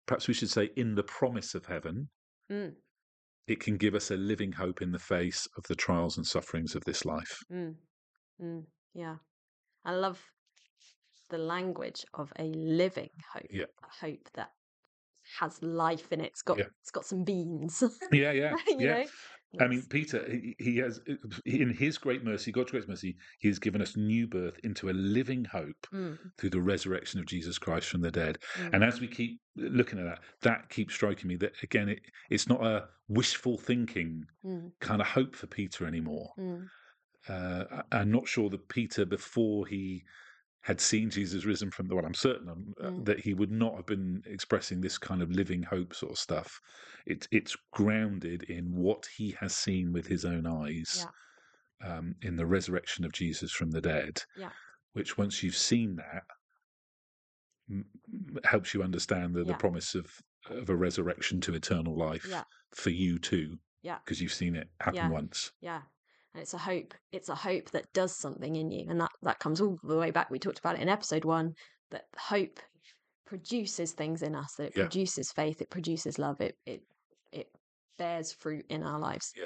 perhaps 0.07 0.27
we 0.27 0.33
should 0.33 0.49
say 0.49 0.71
in 0.75 0.95
the 0.95 1.03
promise 1.03 1.53
of 1.53 1.67
heaven, 1.67 2.09
Mm, 2.51 2.73
it 3.47 3.59
can 3.59 3.77
give 3.77 3.95
us 3.95 4.11
a 4.11 4.15
living 4.17 4.51
hope 4.51 4.81
in 4.81 4.91
the 4.91 4.99
face 4.99 5.47
of 5.57 5.63
the 5.67 5.75
trials 5.75 6.17
and 6.17 6.25
sufferings 6.25 6.75
of 6.75 6.83
this 6.85 7.05
life. 7.05 7.39
mm, 7.51 7.75
mm, 8.41 8.63
yeah. 8.93 9.15
I 9.85 9.93
love 9.93 10.21
the 11.29 11.37
language 11.37 12.05
of 12.13 12.31
a 12.37 12.43
living 12.43 13.09
hope. 13.33 13.45
Yeah. 13.49 13.65
A 13.83 14.05
hope 14.05 14.29
that 14.33 14.51
has 15.39 15.61
life 15.61 16.11
in 16.11 16.21
it. 16.21 16.27
It's 16.27 16.41
got 16.41 16.57
Yeah. 16.57 16.65
it's 16.81 16.91
got 16.91 17.05
some 17.05 17.23
beans. 17.23 17.83
Yeah, 18.11 18.31
yeah, 18.31 18.55
yeah. 18.67 18.93
know? 18.93 19.05
I 19.59 19.67
mean, 19.67 19.83
Peter, 19.89 20.23
he, 20.29 20.55
he 20.59 20.77
has, 20.77 20.99
in 21.45 21.69
his 21.73 21.97
great 21.97 22.23
mercy, 22.23 22.51
God's 22.51 22.71
great 22.71 22.87
mercy, 22.87 23.15
he 23.39 23.47
has 23.47 23.57
given 23.59 23.81
us 23.81 23.97
new 23.97 24.27
birth 24.27 24.59
into 24.63 24.89
a 24.89 24.91
living 24.91 25.45
hope 25.45 25.87
mm, 25.93 26.17
through 26.37 26.51
the 26.51 26.61
resurrection 26.61 27.19
of 27.19 27.25
Jesus 27.25 27.57
Christ 27.57 27.89
from 27.89 28.01
the 28.01 28.11
dead. 28.11 28.37
mm, 28.57 28.69
And 28.73 28.83
as 28.83 29.01
we 29.01 29.07
keep 29.07 29.41
looking 29.55 29.99
at 29.99 30.05
that, 30.05 30.19
that 30.41 30.69
keeps 30.69 30.93
striking 30.93 31.27
me 31.27 31.35
that, 31.37 31.53
again, 31.63 31.89
it, 31.89 31.99
it's 32.29 32.47
not 32.47 32.63
a 32.63 32.89
wishful 33.07 33.57
thinking 33.57 34.23
mm, 34.45 34.71
kind 34.81 35.01
of 35.01 35.07
hope 35.07 35.35
for 35.35 35.47
Peter 35.47 35.85
anymore. 35.87 36.29
mm, 36.37 36.67
Uh, 37.27 37.63
I'm 37.91 38.11
not 38.11 38.27
sure 38.27 38.49
that 38.49 38.69
Peter, 38.69 39.05
before 39.05 39.65
he 39.67 40.03
had 40.61 40.81
seen 40.81 41.09
Jesus 41.09 41.45
risen 41.45 41.71
from 41.71 41.87
the 41.87 41.95
well, 41.95 42.05
I'm 42.05 42.13
certain 42.13 42.49
um, 42.49 42.73
uh, 42.83 42.87
Mm. 42.89 43.05
that 43.05 43.19
he 43.19 43.33
would 43.33 43.51
not 43.51 43.75
have 43.75 43.85
been 43.85 44.21
expressing 44.25 44.81
this 44.81 44.97
kind 44.97 45.21
of 45.21 45.31
living 45.31 45.63
hope 45.63 45.95
sort 45.95 46.11
of 46.11 46.17
stuff. 46.19 46.59
It's 47.05 47.27
it's 47.31 47.55
grounded 47.71 48.43
in 48.43 48.65
what 48.75 49.07
he 49.17 49.31
has 49.39 49.55
seen 49.55 49.93
with 49.93 50.05
his 50.07 50.25
own 50.25 50.45
eyes, 50.45 51.05
um, 51.83 52.15
in 52.21 52.35
the 52.35 52.45
resurrection 52.45 53.05
of 53.05 53.13
Jesus 53.13 53.51
from 53.51 53.71
the 53.71 53.81
dead. 53.81 54.21
Yeah. 54.37 54.51
Which, 54.93 55.17
once 55.17 55.41
you've 55.43 55.55
seen 55.55 55.95
that, 55.97 56.23
m- 57.69 57.85
helps 58.43 58.73
you 58.73 58.83
understand 58.83 59.35
the, 59.35 59.43
the 59.43 59.53
promise 59.53 59.95
of 59.95 60.07
of 60.49 60.69
a 60.69 60.75
resurrection 60.75 61.39
to 61.41 61.53
eternal 61.53 61.95
life 61.97 62.25
Yeah. 62.29 62.43
for 62.71 62.89
you 62.89 63.17
too. 63.19 63.59
Yeah. 63.81 63.99
because 64.03 64.21
you've 64.21 64.33
seen 64.33 64.55
it 64.57 64.67
happen 64.81 64.95
Yeah. 64.97 65.09
once. 65.09 65.51
yeah. 65.61 65.81
And 66.33 66.41
it's 66.41 66.53
a 66.53 66.57
hope. 66.59 66.93
It's 67.11 67.29
a 67.29 67.35
hope 67.35 67.71
that 67.71 67.91
does 67.93 68.15
something 68.15 68.55
in 68.55 68.71
you. 68.71 68.85
And 68.89 69.01
that, 69.01 69.11
that 69.23 69.39
comes 69.39 69.61
all 69.61 69.77
the 69.83 69.97
way 69.97 70.11
back. 70.11 70.29
We 70.29 70.39
talked 70.39 70.59
about 70.59 70.75
it 70.75 70.81
in 70.81 70.89
episode 70.89 71.25
one 71.25 71.53
that 71.91 72.05
hope 72.17 72.59
produces 73.25 73.91
things 73.93 74.21
in 74.21 74.35
us, 74.35 74.53
that 74.55 74.67
it 74.67 74.73
Yeah. 74.75 74.83
produces 74.83 75.31
faith, 75.31 75.61
it 75.61 75.69
produces 75.69 76.17
love, 76.19 76.41
it 76.41 76.55
it 76.65 76.81
it 77.31 77.47
bears 77.97 78.31
fruit 78.31 78.65
in 78.69 78.83
our 78.83 78.99
lives. 78.99 79.31
yeah 79.35 79.45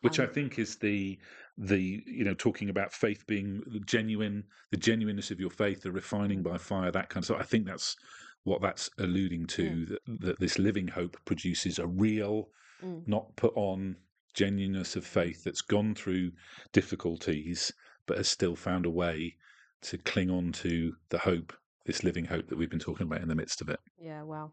which 0.00 0.20
I 0.20 0.24
Um, 0.24 0.32
think 0.34 0.58
is 0.58 0.76
the 0.76 1.18
the 1.56 2.02
you 2.06 2.24
know 2.24 2.34
talking 2.34 2.68
about 2.68 2.92
faith 2.92 3.26
being 3.26 3.62
the 3.66 3.80
genuine, 3.80 4.44
the 4.70 4.76
genuineness 4.76 5.30
of 5.30 5.40
your 5.40 5.48
faith, 5.50 5.80
the 5.82 5.92
refining 5.92 6.42
by 6.42 6.58
fire, 6.58 6.90
that 6.90 7.08
kind 7.08 7.22
of 7.22 7.24
stuff. 7.24 7.40
I 7.40 7.44
think 7.44 7.66
that's 7.66 7.96
what 8.42 8.60
that's 8.60 8.90
alluding 8.98 9.46
to. 9.46 9.70
Mm. 9.70 9.88
That, 9.88 10.20
that 10.20 10.40
this 10.40 10.58
living 10.58 10.88
hope 10.88 11.16
produces 11.24 11.78
a 11.78 11.86
real, 11.86 12.50
Mm. 12.82 13.08
not 13.08 13.34
put 13.36 13.54
on 13.56 13.96
genuineness 14.34 14.96
of 14.96 15.06
faith 15.06 15.44
that's 15.44 15.62
gone 15.62 15.94
through 15.94 16.32
difficulties, 16.72 17.72
but 18.06 18.18
has 18.18 18.28
still 18.28 18.56
found 18.56 18.86
a 18.86 18.90
way 18.90 19.36
to 19.82 19.98
cling 19.98 20.30
on 20.30 20.52
to 20.52 20.94
the 21.10 21.18
hope, 21.18 21.52
this 21.86 22.04
living 22.04 22.24
hope 22.24 22.48
that 22.48 22.58
we've 22.58 22.70
been 22.70 22.78
talking 22.78 23.06
about 23.06 23.22
in 23.22 23.28
the 23.28 23.34
midst 23.34 23.60
of 23.60 23.68
it. 23.68 23.80
Yeah, 23.98 24.22
wow. 24.22 24.52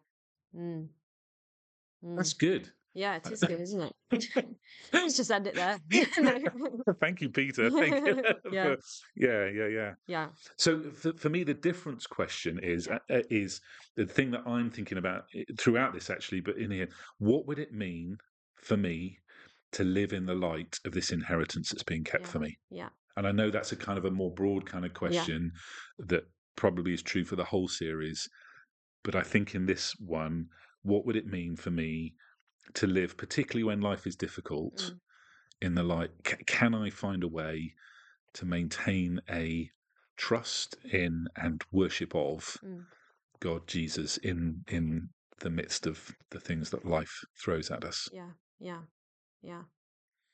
Mm. 0.56 0.88
Mm. 2.04 2.16
That's 2.16 2.34
good. 2.34 2.70
Yeah, 2.94 3.16
it 3.16 3.32
is 3.32 3.40
good, 3.40 3.62
isn't 3.62 3.82
it? 4.12 4.26
Let's 4.94 5.16
just 5.16 5.32
end 5.32 5.48
it 5.48 5.56
there. 5.56 5.80
Thank 7.00 7.22
you, 7.22 7.30
Peter. 7.30 7.70
Thank 7.70 8.06
you. 8.06 8.24
Yeah. 8.52 8.76
yeah, 9.16 9.48
yeah, 9.48 9.68
yeah. 9.68 9.92
yeah. 10.08 10.28
So 10.58 10.82
for, 10.92 11.14
for 11.14 11.30
me, 11.30 11.44
the 11.44 11.54
difference 11.54 12.06
question 12.06 12.60
is 12.62 12.90
uh, 12.90 13.00
uh, 13.10 13.22
is 13.30 13.62
the 13.96 14.06
thing 14.06 14.32
that 14.32 14.46
I'm 14.46 14.70
thinking 14.70 14.98
about 14.98 15.24
throughout 15.58 15.94
this 15.94 16.10
actually, 16.10 16.42
but 16.42 16.58
in 16.58 16.70
here, 16.70 16.90
what 17.20 17.48
would 17.48 17.60
it 17.60 17.72
mean 17.74 18.18
for 18.56 18.76
me 18.76 19.20
to 19.74 19.84
live 19.84 20.14
in 20.14 20.26
the 20.26 20.36
light 20.36 20.80
of 20.86 20.92
this 20.94 21.12
inheritance 21.12 21.70
that's 21.70 21.84
being 21.84 22.04
kept 22.04 22.28
for 22.28 22.40
me? 22.40 22.58
Yeah. 22.70 22.90
And 23.18 23.28
I 23.28 23.32
know 23.32 23.50
that's 23.52 23.72
a 23.72 23.76
kind 23.76 23.98
of 23.98 24.06
a 24.06 24.12
more 24.12 24.32
broad 24.34 24.66
kind 24.66 24.86
of 24.86 24.94
question 24.94 25.52
that 26.00 26.24
probably 26.56 26.94
is 26.94 27.02
true 27.04 27.26
for 27.26 27.36
the 27.36 27.46
whole 27.46 27.68
series, 27.68 28.28
but 29.04 29.16
I 29.16 29.22
think 29.22 29.56
in 29.56 29.66
this 29.66 29.94
one, 30.00 30.48
what 30.84 31.06
would 31.06 31.16
it 31.16 31.26
mean 31.28 31.56
for 31.56 31.72
me 31.72 32.14
to 32.76 32.88
live, 32.88 33.18
particularly 33.18 33.64
when 33.64 33.82
life 33.82 34.06
is 34.08 34.16
difficult, 34.16 34.76
Mm. 34.76 35.00
in 35.62 35.76
the 35.76 35.84
light? 35.84 36.12
C- 36.26 36.44
can 36.46 36.74
I 36.74 36.90
find 36.90 37.24
a 37.24 37.28
way 37.28 37.74
to 38.34 38.46
maintain 38.46 39.20
a 39.30 39.70
trust 40.18 40.76
in 40.86 41.28
and 41.36 41.64
worship 41.72 42.14
of 42.16 42.58
Mm. 42.64 42.86
God, 43.40 43.68
Jesus, 43.68 44.18
in 44.18 44.64
in 44.68 45.10
the 45.40 45.50
midst 45.50 45.88
of 45.88 46.16
the 46.30 46.40
things 46.40 46.70
that 46.70 46.86
life 46.86 47.12
throws 47.44 47.72
at 47.72 47.84
us? 47.84 48.08
Yeah, 48.14 48.32
yeah, 48.60 48.84
yeah. 49.42 49.64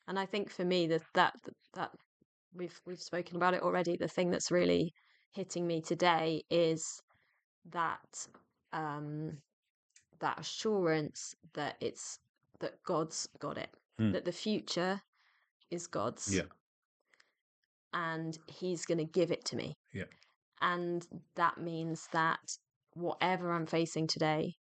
And 0.08 0.17
I 0.17 0.26
think 0.26 0.50
for 0.50 0.63
me 0.63 0.88
that 0.88 1.02
that 1.13 1.36
that 1.74 1.91
we've 2.54 2.80
we've 2.86 3.02
spoken 3.02 3.36
about 3.36 3.54
it 3.54 3.62
already. 3.62 3.98
The 3.98 4.08
thing 4.08 4.32
that's 4.32 4.52
really 4.52 4.93
hitting 5.32 5.67
me 5.67 5.82
today 5.82 6.43
is 6.50 7.02
that 7.72 8.28
um 8.74 9.38
that 10.20 10.39
assurance 10.39 11.36
that 11.54 11.76
it's 11.80 12.20
that 12.60 12.84
God's 12.84 13.28
got 13.39 13.58
it. 13.58 13.70
Mm. 14.00 14.13
That 14.13 14.26
the 14.26 14.32
future 14.32 15.02
is 15.70 15.88
God's. 15.88 16.34
Yeah. 16.34 16.43
And 17.93 18.38
he's 18.48 18.86
going 18.86 18.98
to 19.00 19.06
give 19.06 19.32
it 19.32 19.46
to 19.46 19.56
me. 19.56 19.78
Yeah. 19.93 20.04
And 20.62 21.06
that 21.36 21.58
means 21.58 22.08
that 22.12 22.39
whatever 22.93 23.52
I'm 23.52 23.65
facing 23.65 24.08
today 24.08 24.56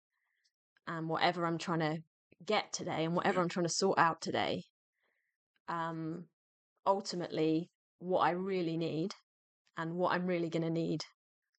and 0.87 1.09
whatever 1.09 1.47
I'm 1.47 1.59
trying 1.59 1.81
to 1.81 1.99
get 2.45 2.73
today 2.73 3.05
and 3.05 3.15
whatever 3.15 3.41
I'm 3.41 3.49
trying 3.49 3.67
to 3.67 3.73
sort 3.73 3.99
out 3.99 4.21
today, 4.21 4.63
um, 5.69 6.27
ultimately, 6.87 7.69
what 7.99 8.21
I 8.21 8.31
really 8.31 8.77
need 8.77 9.13
and 9.77 9.95
what 9.95 10.13
I'm 10.13 10.27
really 10.27 10.49
going 10.49 10.63
to 10.63 10.71
need 10.71 11.03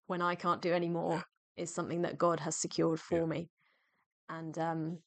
when 0.06 0.22
I 0.22 0.34
can't 0.34 0.62
do 0.62 0.72
any 0.72 0.88
more 0.88 1.22
is 1.56 1.74
something 1.74 2.02
that 2.02 2.18
God 2.18 2.40
has 2.40 2.56
secured 2.56 3.00
for 3.00 3.18
Yeah. 3.18 3.26
me. 3.26 3.48
And 4.28 4.58
um, 4.58 4.98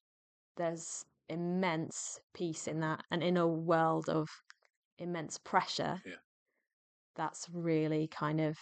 there's 0.58 1.04
immense 1.30 2.20
peace 2.34 2.68
in 2.68 2.82
that. 2.82 3.02
And 3.12 3.24
in 3.24 3.38
a 3.38 3.48
world 3.48 4.10
of 4.10 4.28
immense 5.00 5.38
pressure, 5.38 6.02
Yeah. 6.06 6.16
that's 7.16 7.48
really 7.52 8.08
kind 8.08 8.42
of. 8.42 8.58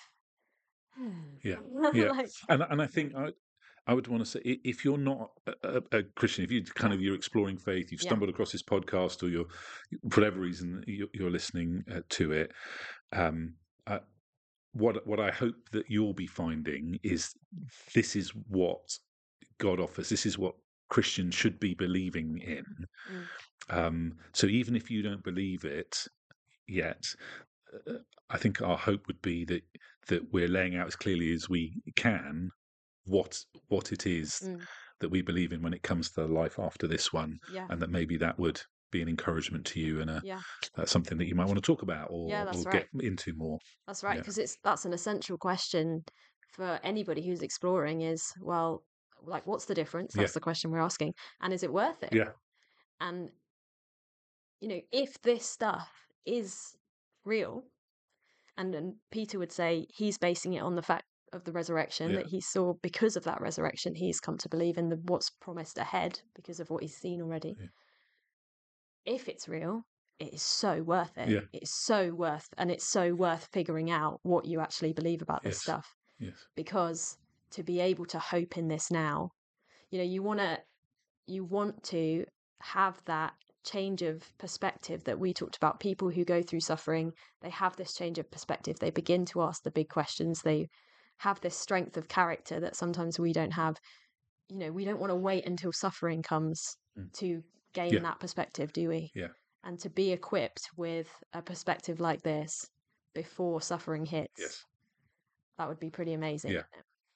Yeah, 1.44 1.56
yeah. 1.94 2.12
like, 2.12 2.30
and 2.50 2.64
and 2.70 2.82
I 2.82 2.88
think 2.88 3.16
I 3.16 3.30
I 3.90 3.94
would 3.94 4.08
want 4.08 4.24
to 4.24 4.30
say 4.30 4.40
if 4.44 4.86
you're 4.86 5.00
not 5.00 5.32
a, 5.64 5.82
a, 5.92 6.04
Christian, 6.04 6.44
if 6.44 6.52
you 6.52 6.64
kind 6.64 6.94
of 6.94 7.02
you're 7.02 7.16
exploring 7.16 7.58
faith, 7.58 7.92
you've 7.92 8.04
Yeah. 8.04 8.10
stumbled 8.10 8.30
across 8.30 8.52
this 8.52 8.62
podcast, 8.62 9.24
or 9.24 9.30
you're 9.30 9.48
for 10.12 10.22
whatever 10.22 10.40
reason 10.40 10.84
you're, 10.86 11.08
you're 11.12 11.32
listening 11.32 11.84
uh, 11.92 12.02
to 12.10 12.32
it. 12.32 12.52
Um, 13.14 13.56
uh, 13.88 14.02
what 14.74 15.08
what 15.08 15.20
I 15.20 15.32
hope 15.32 15.56
that 15.72 15.90
you'll 15.90 16.14
be 16.14 16.28
finding 16.28 17.00
is 17.02 17.34
this 17.96 18.16
is 18.16 18.30
what 18.48 18.96
God 19.58 19.80
offers. 19.80 20.08
This 20.08 20.28
is 20.28 20.38
what 20.38 20.54
Christians 20.90 21.34
should 21.34 21.60
be 21.60 21.74
believing 21.74 22.38
in. 22.46 22.66
Mm. 23.12 23.76
Um, 23.76 24.18
so 24.34 24.46
even 24.46 24.76
if 24.76 24.92
you 24.92 25.02
don't 25.02 25.24
believe 25.24 25.66
it 25.66 26.06
yet, 26.68 27.04
uh, 27.88 27.94
I 28.30 28.38
think 28.38 28.62
our 28.62 28.78
hope 28.78 29.08
would 29.08 29.22
be 29.24 29.46
that 29.46 29.64
that 30.10 30.32
we're 30.32 30.48
laying 30.48 30.76
out 30.76 30.86
as 30.86 30.96
clearly 30.96 31.34
as 31.34 31.50
we 31.50 31.82
can 31.96 32.52
what 33.10 33.38
what 33.68 33.92
it 33.92 34.06
is 34.06 34.40
Mm. 34.44 34.62
that 35.00 35.10
we 35.10 35.22
believe 35.22 35.52
in 35.54 35.62
when 35.62 35.74
it 35.74 35.84
comes 35.84 36.12
to 36.12 36.26
life 36.26 36.60
after 36.60 36.88
this 36.88 37.12
one, 37.14 37.40
yeah. 37.52 37.68
and 37.70 37.82
that 37.82 37.90
maybe 37.90 38.18
that 38.18 38.38
would 38.40 38.62
be 38.92 39.02
an 39.02 39.08
encouragement 39.10 39.66
to 39.68 39.80
you 39.80 40.02
and 40.02 40.10
a, 40.10 40.22
Yeah. 40.24 40.42
uh, 40.76 40.86
something 40.86 41.18
that 41.20 41.28
you 41.28 41.36
might 41.36 41.46
want 41.46 41.58
to 41.58 41.62
talk 41.62 41.82
about 41.84 42.08
or, 42.10 42.28
Yeah, 42.30 42.44
or 42.46 42.62
right. 42.64 42.72
get 42.72 42.88
into 43.06 43.34
more. 43.36 43.60
That's 43.88 44.04
right, 44.04 44.16
Yeah. 44.16 44.22
because 44.22 44.38
it's 44.38 44.58
that's 44.64 44.86
an 44.86 44.94
essential 44.94 45.38
question 45.38 46.04
for 46.56 46.80
anybody 46.84 47.22
who's 47.26 47.42
exploring 47.44 48.02
is, 48.02 48.34
well, 48.42 48.84
like 49.22 49.46
what's 49.46 49.66
the 49.66 49.76
difference? 49.76 50.16
Yeah. 50.16 50.22
That's 50.24 50.34
the 50.34 50.40
question 50.40 50.72
we're 50.72 50.80
asking. 50.80 51.14
And 51.42 51.54
is 51.54 51.62
it 51.64 51.72
worth 51.72 52.02
it? 52.04 52.14
Yeah. 52.14 52.32
And 53.00 53.30
you 54.60 54.68
know, 54.68 54.82
if 54.92 55.22
this 55.22 55.46
stuff 55.46 55.90
is 56.26 56.76
real, 57.24 57.64
and, 58.58 58.76
and 58.76 58.96
Peter 59.12 59.40
would 59.40 59.52
say 59.54 59.86
he's 59.90 60.18
basing 60.18 60.54
it 60.54 60.60
on 60.62 60.76
the 60.76 60.82
fact 60.82 61.06
of 61.34 61.44
the 61.44 61.52
resurrection 61.52 62.12
Yeah. 62.12 62.18
that 62.18 62.28
he 62.28 62.42
saw 62.42 62.74
because 62.82 63.16
of 63.16 63.24
that 63.26 63.42
resurrection, 63.42 63.96
he's 63.96 64.20
come 64.20 64.38
to 64.40 64.50
believe 64.50 64.78
in 64.78 64.90
the 64.90 64.98
what's 65.06 65.30
promised 65.30 65.78
ahead 65.78 66.22
because 66.36 66.60
of 66.60 66.70
what 66.70 66.84
he's 66.84 66.96
seen 66.98 67.22
already. 67.22 67.56
Yeah. 67.60 67.68
If 69.06 69.28
it's 69.28 69.48
real, 69.48 69.84
it 70.20 70.34
is 70.34 70.42
so 70.42 70.82
worth 70.84 71.18
it. 71.18 71.30
Yeah. 71.30 71.42
It's 71.54 71.74
so 71.86 72.14
worth, 72.14 72.48
and 72.58 72.70
it's 72.70 72.86
so 72.88 73.14
worth 73.16 73.48
figuring 73.54 73.90
out 73.90 74.20
what 74.24 74.46
you 74.46 74.60
actually 74.60 74.94
believe 74.94 75.22
about 75.22 75.44
this 75.44 75.62
stuff 75.62 75.96
Yes. 76.20 76.48
because 76.56 77.18
to 77.52 77.64
be 77.64 77.80
able 77.80 78.06
to 78.08 78.20
hope 78.20 78.58
in 78.58 78.68
this 78.68 78.92
now, 78.92 79.32
you 79.90 79.98
know, 79.98 80.04
you 80.04 80.22
want 80.22 80.40
to, 80.40 80.60
you 81.26 81.44
want 81.46 81.84
to 81.86 82.26
have 82.62 83.02
that 83.06 83.34
change 83.66 84.02
of 84.02 84.36
perspective 84.38 85.04
that 85.06 85.20
we 85.20 85.34
talked 85.34 85.56
about. 85.58 85.80
People 85.80 86.10
who 86.10 86.24
go 86.26 86.42
through 86.42 86.60
suffering, 86.60 87.12
they 87.42 87.50
have 87.50 87.76
this 87.76 87.94
change 87.96 88.18
of 88.20 88.30
perspective. 88.30 88.78
They 88.80 88.92
begin 88.92 89.26
to 89.28 89.42
ask 89.42 89.64
the 89.64 89.72
big 89.72 89.90
questions. 89.90 90.42
They 90.42 90.70
have 91.20 91.40
this 91.42 91.56
strength 91.56 91.96
of 91.98 92.08
character 92.08 92.60
that 92.60 92.76
sometimes 92.76 93.20
we 93.20 93.32
don't 93.34 93.52
have. 93.52 93.78
You 94.50 94.58
know, 94.58 94.72
we 94.72 94.84
don't 94.86 95.00
want 95.00 95.12
to 95.12 95.16
wait 95.16 95.46
until 95.46 95.72
suffering 95.72 96.22
comes 96.24 96.76
Mm. 96.98 97.14
to 97.20 97.44
gain 97.74 97.94
Yeah. 97.94 98.00
that 98.02 98.20
perspective, 98.20 98.74
do 98.74 98.90
we? 98.90 99.12
Yeah. 99.14 99.28
And 99.64 99.80
to 99.82 99.90
be 99.90 100.12
equipped 100.12 100.70
with 100.76 101.08
a 101.34 101.42
perspective 101.42 102.00
like 102.00 102.22
this 102.24 102.66
before 103.14 103.62
suffering 103.62 104.06
hits, 104.06 104.40
Yes. 104.40 104.66
that 105.58 105.68
would 105.70 105.80
be 105.80 105.90
pretty 105.90 106.14
amazing. 106.14 106.52
Yeah. 106.52 106.64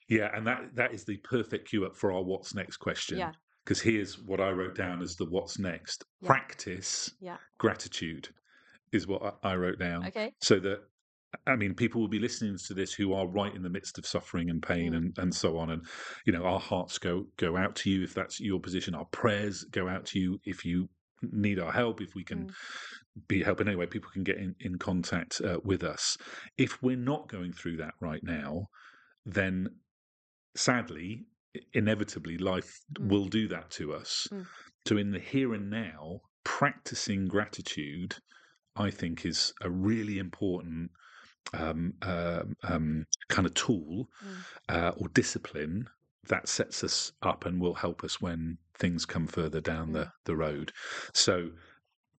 Yeah, 0.09 0.29
and 0.35 0.45
that 0.47 0.75
that 0.75 0.93
is 0.93 1.05
the 1.05 1.17
perfect 1.17 1.69
cue 1.69 1.85
up 1.85 1.95
for 1.95 2.11
our 2.11 2.21
what's 2.21 2.53
next 2.53 2.77
question. 2.77 3.17
Yeah. 3.17 3.31
Because 3.63 3.81
here's 3.81 4.19
what 4.19 4.41
I 4.41 4.51
wrote 4.51 4.75
down 4.75 5.01
as 5.01 5.15
the 5.15 5.25
what's 5.25 5.57
next. 5.57 6.03
Yeah. 6.21 6.27
Practice 6.27 7.15
Yeah. 7.21 7.37
gratitude 7.57 8.29
is 8.91 9.07
what 9.07 9.21
I 9.43 9.51
I 9.51 9.55
wrote 9.55 9.79
down. 9.79 10.05
Okay. 10.07 10.33
So 10.41 10.59
that 10.59 10.81
I 11.47 11.55
mean, 11.55 11.73
people 11.73 11.99
will 12.01 12.07
be 12.07 12.19
listening 12.19 12.57
to 12.67 12.73
this 12.73 12.93
who 12.93 13.13
are 13.13 13.27
right 13.27 13.53
in 13.53 13.63
the 13.63 13.69
midst 13.69 13.97
of 13.97 14.05
suffering 14.05 14.49
and 14.49 14.61
pain 14.61 14.93
Mm. 14.93 14.97
and, 14.97 15.17
and 15.17 15.33
so 15.35 15.57
on. 15.57 15.71
And 15.71 15.85
you 16.25 16.33
know, 16.33 16.43
our 16.45 16.59
hearts 16.59 16.97
go 16.97 17.27
go 17.37 17.57
out 17.57 17.75
to 17.77 17.89
you 17.89 18.03
if 18.03 18.13
that's 18.13 18.39
your 18.39 18.59
position. 18.59 18.95
Our 18.95 19.05
prayers 19.05 19.63
go 19.65 19.87
out 19.87 20.05
to 20.07 20.19
you 20.19 20.39
if 20.45 20.63
you 20.65 20.89
need 21.21 21.59
our 21.59 21.71
help. 21.71 22.01
If 22.01 22.15
we 22.15 22.23
can 22.23 22.47
Mm. 22.47 22.53
be 23.27 23.43
helping 23.43 23.67
anyway, 23.67 23.85
people 23.87 24.11
can 24.11 24.23
get 24.23 24.37
in 24.37 24.55
in 24.59 24.77
contact 24.77 25.41
uh, 25.41 25.59
with 25.63 25.83
us. 25.83 26.17
If 26.57 26.81
we're 26.83 26.97
not 26.97 27.29
going 27.29 27.53
through 27.53 27.77
that 27.77 27.93
right 27.99 28.23
now, 28.23 28.69
then 29.25 29.67
sadly, 30.55 31.25
inevitably, 31.73 32.37
life 32.37 32.79
Mm. 32.99 33.09
will 33.09 33.25
do 33.27 33.47
that 33.47 33.69
to 33.71 33.93
us. 33.93 34.27
Mm. 34.31 34.45
So, 34.87 34.97
in 34.97 35.11
the 35.11 35.19
here 35.19 35.53
and 35.53 35.69
now, 35.69 36.21
practicing 36.43 37.27
gratitude, 37.27 38.15
I 38.75 38.89
think, 38.91 39.25
is 39.25 39.53
a 39.61 39.69
really 39.69 40.17
important 40.19 40.91
um, 41.53 41.93
um 42.01 42.55
um, 42.63 43.05
kind 43.29 43.45
of 43.45 43.53
tool 43.53 44.09
Mm. 44.23 44.43
uh, 44.69 44.91
or 44.97 45.07
discipline 45.09 45.87
that 46.29 46.47
sets 46.47 46.83
us 46.83 47.11
up 47.21 47.45
and 47.45 47.59
will 47.59 47.73
help 47.73 48.03
us 48.03 48.21
when 48.21 48.57
things 48.75 49.05
come 49.05 49.27
further 49.27 49.59
down 49.61 49.89
Mm. 49.89 49.93
the, 49.93 50.11
the 50.25 50.35
road. 50.35 50.71
So, 51.13 51.51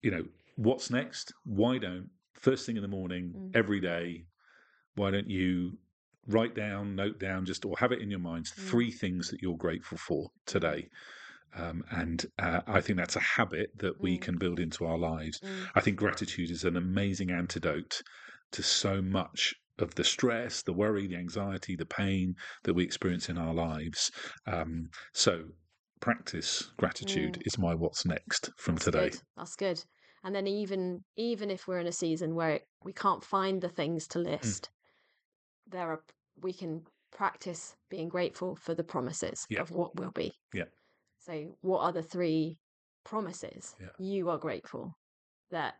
you 0.03 0.11
know, 0.11 0.25
what's 0.57 0.91
next? 0.91 1.33
Why 1.45 1.79
don't, 1.79 2.11
first 2.35 2.67
thing 2.67 2.77
in 2.77 2.83
the 2.83 2.89
morning, 2.89 3.33
Mm. 3.35 3.57
every 3.57 3.81
day, 3.81 4.27
why 4.97 5.11
don't 5.11 5.29
you 5.29 5.79
write 6.27 6.55
down, 6.55 6.95
note 6.95 7.19
down, 7.19 7.45
just 7.47 7.65
or 7.65 7.77
have 7.79 7.93
it 7.93 8.01
in 8.01 8.11
your 8.11 8.21
minds 8.21 8.53
Mm. 8.53 8.69
three 8.71 8.91
things 8.91 9.31
that 9.31 9.41
you're 9.43 9.57
grateful 9.57 9.99
for 9.99 10.31
today? 10.47 10.89
Um, 11.57 11.85
and 11.91 12.27
uh, 12.39 12.61
I 12.67 12.81
think 12.81 12.99
that's 12.99 13.17
a 13.17 13.21
habit 13.21 13.71
that 13.79 14.01
we 14.03 14.19
Mm. 14.19 14.23
can 14.23 14.39
build 14.39 14.61
into 14.61 14.85
our 14.85 14.99
lives. 14.99 15.41
Mm. 15.41 15.71
I 15.75 15.81
think 15.81 15.97
gratitude 15.97 16.51
is 16.51 16.65
an 16.65 16.77
amazing 16.77 17.31
antidote 17.31 18.03
to 18.55 18.63
so 18.63 19.03
much 19.03 19.55
of 19.79 19.95
the 19.97 20.05
stress, 20.05 20.63
the 20.63 20.73
worry, 20.73 21.07
the 21.07 21.17
anxiety, 21.17 21.75
the 21.77 21.87
pain 21.87 22.35
that 22.63 22.75
we 22.75 22.85
experience 22.85 23.29
in 23.29 23.37
our 23.37 23.53
lives. 23.53 24.11
Um, 24.47 24.89
so, 25.13 25.45
practice 26.01 26.71
gratitude 26.77 27.35
Mm. 27.35 27.47
is 27.47 27.59
my 27.59 27.75
what's 27.75 28.05
next 28.07 28.51
from 28.57 28.77
That's 28.77 28.85
today. 28.85 29.11
good. 29.11 29.21
That's 29.37 29.57
good. 29.57 29.85
And 30.23 30.35
then 30.35 30.47
even 30.47 31.05
even 31.17 31.51
if 31.51 31.67
we're 31.67 31.81
in 31.81 31.87
a 31.87 31.93
season 31.93 32.35
where 32.35 32.51
it, 32.51 32.63
we 32.83 32.93
can't 32.93 33.25
find 33.25 33.61
the 33.61 33.69
things 33.69 34.07
to 34.09 34.19
list, 34.19 34.71
there 35.67 35.91
are 35.91 36.03
we 36.41 36.53
can 36.53 36.83
practice 37.11 37.77
being 37.91 38.09
grateful 38.09 38.57
for 38.57 38.75
the 38.75 38.85
promises 38.85 39.47
Yeah. 39.51 39.61
of 39.63 39.71
what 39.71 39.97
will 39.97 40.11
be. 40.13 40.33
Yeah. 40.53 40.65
So 41.19 41.57
what 41.63 41.81
are 41.81 41.93
the 41.93 42.03
three 42.03 42.59
promises 43.05 43.75
Yeah. 43.81 43.89
you 43.99 44.29
are 44.31 44.39
grateful 44.39 44.95
that 45.51 45.75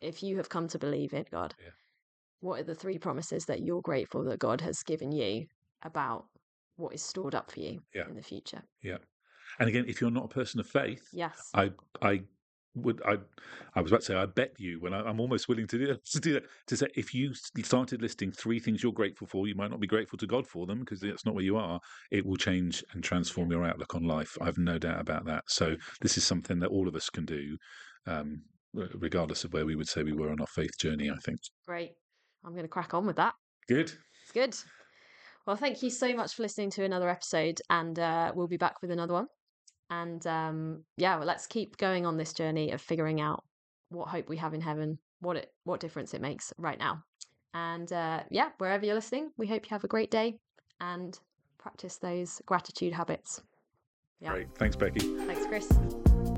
if 0.00 0.22
you 0.22 0.36
have 0.36 0.48
come 0.48 0.68
to 0.68 0.78
believe 0.78 1.12
in 1.12 1.24
God, 1.30 1.54
Yeah. 1.58 1.70
What 2.40 2.60
are 2.60 2.64
the 2.64 2.74
three 2.74 2.98
promises 2.98 3.44
that 3.46 3.60
you're 3.62 3.82
grateful 3.82 4.24
that 4.24 4.38
God 4.38 4.60
has 4.60 4.82
given 4.82 5.12
you 5.12 5.46
about 5.82 6.26
what 6.76 6.94
is 6.94 7.02
stored 7.02 7.34
up 7.34 7.50
for 7.50 7.60
you 7.60 7.80
Yeah. 7.94 8.06
in 8.08 8.14
the 8.14 8.22
future? 8.22 8.62
Yeah. 8.82 8.98
And 9.58 9.68
again, 9.68 9.86
if 9.88 10.00
you're 10.00 10.10
not 10.10 10.26
a 10.26 10.28
person 10.28 10.60
of 10.60 10.66
faith, 10.66 11.02
Yes. 11.12 11.50
I 11.54 11.72
I 12.02 12.22
would 12.74 13.02
I 13.04 13.16
I 13.74 13.80
was 13.80 13.90
about 13.90 14.00
to 14.02 14.06
say 14.06 14.14
I 14.14 14.26
bet 14.26 14.52
you 14.58 14.78
when 14.80 14.92
I, 14.94 15.00
I'm 15.00 15.18
almost 15.18 15.48
willing 15.48 15.66
to 15.66 15.78
do 15.78 15.86
that, 15.88 16.04
to 16.12 16.20
do 16.20 16.32
that 16.34 16.44
to 16.68 16.76
say 16.76 16.86
if 16.94 17.12
you 17.12 17.34
started 17.34 18.02
listing 18.02 18.30
three 18.30 18.60
things 18.60 18.82
you're 18.82 18.92
grateful 18.92 19.26
for, 19.26 19.48
you 19.48 19.54
might 19.56 19.70
not 19.70 19.80
be 19.80 19.86
grateful 19.88 20.18
to 20.18 20.26
God 20.26 20.46
for 20.46 20.66
them 20.66 20.80
because 20.80 21.00
that's 21.00 21.26
not 21.26 21.34
where 21.34 21.42
you 21.44 21.56
are. 21.56 21.80
It 22.12 22.24
will 22.24 22.36
change 22.36 22.84
and 22.92 23.02
transform 23.02 23.50
your 23.50 23.64
outlook 23.64 23.94
on 23.96 24.04
life. 24.04 24.36
I 24.40 24.44
have 24.44 24.58
no 24.58 24.78
doubt 24.78 25.00
about 25.00 25.24
that. 25.24 25.44
So 25.48 25.74
this 26.02 26.16
is 26.16 26.24
something 26.24 26.60
that 26.60 26.68
all 26.70 26.86
of 26.86 26.94
us 26.94 27.10
can 27.10 27.24
do, 27.24 27.56
um, 28.06 28.42
regardless 28.74 29.42
of 29.44 29.52
where 29.52 29.66
we 29.66 29.74
would 29.74 29.88
say 29.88 30.04
we 30.04 30.12
were 30.12 30.30
on 30.30 30.40
our 30.40 30.46
faith 30.46 30.78
journey. 30.78 31.10
I 31.10 31.16
think. 31.16 31.40
Great. 31.66 31.92
I'm 32.44 32.52
going 32.52 32.64
to 32.64 32.68
crack 32.68 32.94
on 32.94 33.06
with 33.06 33.16
that. 33.16 33.34
Good. 33.68 33.92
Good. 34.32 34.56
Well, 35.46 35.56
thank 35.56 35.82
you 35.82 35.90
so 35.90 36.14
much 36.14 36.34
for 36.34 36.42
listening 36.42 36.70
to 36.72 36.84
another 36.84 37.08
episode, 37.08 37.60
and 37.70 37.98
uh, 37.98 38.32
we'll 38.34 38.48
be 38.48 38.56
back 38.56 38.82
with 38.82 38.90
another 38.90 39.14
one. 39.14 39.26
And 39.90 40.26
um, 40.26 40.84
yeah, 40.96 41.16
well, 41.16 41.26
let's 41.26 41.46
keep 41.46 41.78
going 41.78 42.04
on 42.04 42.16
this 42.16 42.34
journey 42.34 42.72
of 42.72 42.80
figuring 42.80 43.20
out 43.20 43.42
what 43.88 44.08
hope 44.08 44.28
we 44.28 44.36
have 44.36 44.52
in 44.52 44.60
heaven, 44.60 44.98
what 45.20 45.36
it, 45.36 45.50
what 45.64 45.80
difference 45.80 46.12
it 46.12 46.20
makes 46.20 46.52
right 46.58 46.78
now. 46.78 47.02
And 47.54 47.90
uh, 47.92 48.24
yeah, 48.30 48.50
wherever 48.58 48.84
you're 48.84 48.94
listening, 48.94 49.30
we 49.38 49.46
hope 49.46 49.64
you 49.64 49.70
have 49.70 49.84
a 49.84 49.88
great 49.88 50.10
day 50.10 50.38
and 50.80 51.18
practice 51.58 51.96
those 51.96 52.42
gratitude 52.44 52.92
habits. 52.92 53.42
Yeah. 54.20 54.32
Great. 54.32 54.54
Thanks, 54.56 54.76
Becky. 54.76 55.00
Thanks, 55.00 55.46
Chris. 55.46 56.37